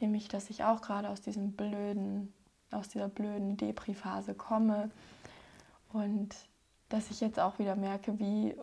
nämlich 0.00 0.28
dass 0.28 0.50
ich 0.50 0.64
auch 0.64 0.82
gerade 0.82 1.08
aus 1.08 1.20
diesem 1.20 1.52
blöden, 1.52 2.32
aus 2.70 2.88
dieser 2.88 3.08
blöden 3.08 3.56
Depri-Phase 3.56 4.34
komme. 4.34 4.90
Und 5.92 6.34
dass 6.88 7.10
ich 7.10 7.20
jetzt 7.20 7.40
auch 7.40 7.58
wieder 7.58 7.76
merke, 7.76 8.18
wie 8.18 8.54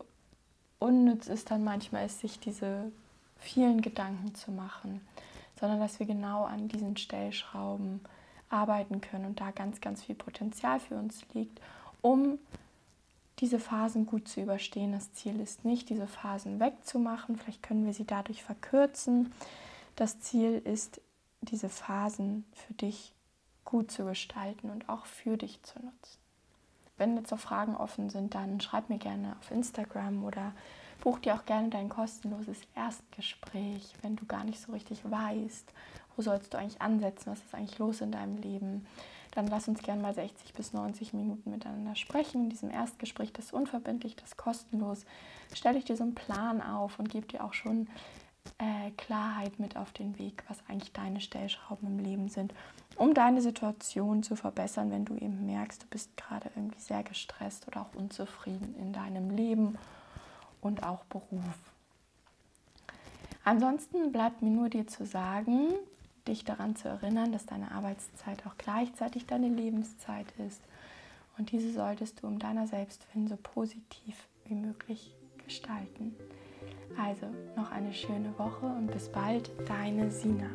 unnütz 0.78 1.28
es 1.28 1.44
dann 1.44 1.64
manchmal 1.64 2.06
ist, 2.06 2.20
sich 2.20 2.38
diese 2.38 2.90
vielen 3.38 3.82
Gedanken 3.82 4.34
zu 4.34 4.50
machen, 4.50 5.00
sondern 5.58 5.80
dass 5.80 5.98
wir 5.98 6.06
genau 6.06 6.44
an 6.44 6.68
diesen 6.68 6.96
Stellschrauben 6.96 8.00
arbeiten 8.48 9.00
können 9.00 9.26
und 9.26 9.40
da 9.40 9.50
ganz, 9.50 9.80
ganz 9.80 10.02
viel 10.02 10.14
Potenzial 10.14 10.78
für 10.80 10.94
uns 10.94 11.24
liegt, 11.32 11.60
um 12.00 12.38
diese 13.38 13.58
Phasen 13.58 14.06
gut 14.06 14.28
zu 14.28 14.40
überstehen. 14.40 14.92
Das 14.92 15.12
Ziel 15.12 15.40
ist 15.40 15.64
nicht, 15.64 15.88
diese 15.88 16.06
Phasen 16.06 16.60
wegzumachen. 16.60 17.36
Vielleicht 17.36 17.62
können 17.62 17.86
wir 17.86 17.94
sie 17.94 18.06
dadurch 18.06 18.42
verkürzen. 18.42 19.32
Das 19.96 20.20
Ziel 20.20 20.60
ist, 20.64 21.00
diese 21.40 21.68
Phasen 21.68 22.44
für 22.52 22.74
dich 22.74 23.12
gut 23.64 23.90
zu 23.90 24.04
gestalten 24.04 24.70
und 24.70 24.88
auch 24.88 25.06
für 25.06 25.36
dich 25.36 25.62
zu 25.62 25.78
nutzen. 25.80 26.18
Wenn 26.98 27.16
jetzt 27.16 27.30
noch 27.30 27.38
Fragen 27.38 27.76
offen 27.76 28.10
sind, 28.10 28.34
dann 28.34 28.60
schreib 28.60 28.88
mir 28.88 28.98
gerne 28.98 29.34
auf 29.40 29.50
Instagram 29.50 30.24
oder 30.24 30.52
buch 31.00 31.18
dir 31.18 31.34
auch 31.34 31.44
gerne 31.46 31.68
dein 31.68 31.88
kostenloses 31.88 32.60
Erstgespräch, 32.76 33.94
wenn 34.02 34.14
du 34.14 34.24
gar 34.26 34.44
nicht 34.44 34.60
so 34.60 34.72
richtig 34.72 35.00
weißt, 35.10 35.72
wo 36.16 36.22
sollst 36.22 36.54
du 36.54 36.58
eigentlich 36.58 36.80
ansetzen, 36.80 37.32
was 37.32 37.40
ist 37.40 37.54
eigentlich 37.54 37.78
los 37.78 38.00
in 38.00 38.12
deinem 38.12 38.36
Leben 38.36 38.86
dann 39.32 39.46
lass 39.46 39.66
uns 39.66 39.82
gerne 39.82 40.00
mal 40.00 40.14
60 40.14 40.52
bis 40.52 40.72
90 40.72 41.12
Minuten 41.14 41.50
miteinander 41.50 41.96
sprechen. 41.96 42.44
In 42.44 42.50
diesem 42.50 42.70
Erstgespräch, 42.70 43.32
das 43.32 43.46
ist 43.46 43.52
unverbindlich, 43.52 44.14
das 44.14 44.30
ist 44.30 44.36
kostenlos, 44.36 45.04
stelle 45.54 45.78
ich 45.78 45.84
dir 45.84 45.96
so 45.96 46.04
einen 46.04 46.14
Plan 46.14 46.62
auf 46.62 46.98
und 46.98 47.10
gebe 47.10 47.26
dir 47.26 47.42
auch 47.42 47.54
schon 47.54 47.88
äh, 48.58 48.90
Klarheit 48.96 49.58
mit 49.58 49.76
auf 49.76 49.92
den 49.92 50.18
Weg, 50.18 50.44
was 50.48 50.58
eigentlich 50.68 50.92
deine 50.92 51.20
Stellschrauben 51.20 51.88
im 51.88 51.98
Leben 51.98 52.28
sind, 52.28 52.52
um 52.96 53.14
deine 53.14 53.40
Situation 53.40 54.22
zu 54.22 54.36
verbessern, 54.36 54.90
wenn 54.90 55.04
du 55.04 55.14
eben 55.14 55.46
merkst, 55.46 55.82
du 55.82 55.86
bist 55.86 56.16
gerade 56.16 56.50
irgendwie 56.54 56.80
sehr 56.80 57.02
gestresst 57.02 57.66
oder 57.66 57.82
auch 57.82 57.94
unzufrieden 57.94 58.74
in 58.78 58.92
deinem 58.92 59.30
Leben 59.30 59.78
und 60.60 60.82
auch 60.82 61.04
Beruf. 61.04 61.72
Ansonsten 63.44 64.12
bleibt 64.12 64.42
mir 64.42 64.50
nur 64.50 64.68
dir 64.68 64.86
zu 64.86 65.04
sagen, 65.04 65.72
dich 66.28 66.44
daran 66.44 66.76
zu 66.76 66.88
erinnern, 66.88 67.32
dass 67.32 67.46
deine 67.46 67.72
Arbeitszeit 67.72 68.46
auch 68.46 68.56
gleichzeitig 68.58 69.26
deine 69.26 69.48
Lebenszeit 69.48 70.26
ist. 70.46 70.60
Und 71.38 71.50
diese 71.50 71.72
solltest 71.72 72.22
du 72.22 72.26
um 72.26 72.38
deiner 72.38 72.66
Selbstfinden 72.66 73.28
so 73.28 73.36
positiv 73.42 74.28
wie 74.46 74.54
möglich 74.54 75.14
gestalten. 75.44 76.14
Also 76.98 77.26
noch 77.56 77.70
eine 77.70 77.92
schöne 77.92 78.38
Woche 78.38 78.66
und 78.66 78.90
bis 78.90 79.10
bald, 79.10 79.50
deine 79.66 80.10
Sina. 80.10 80.50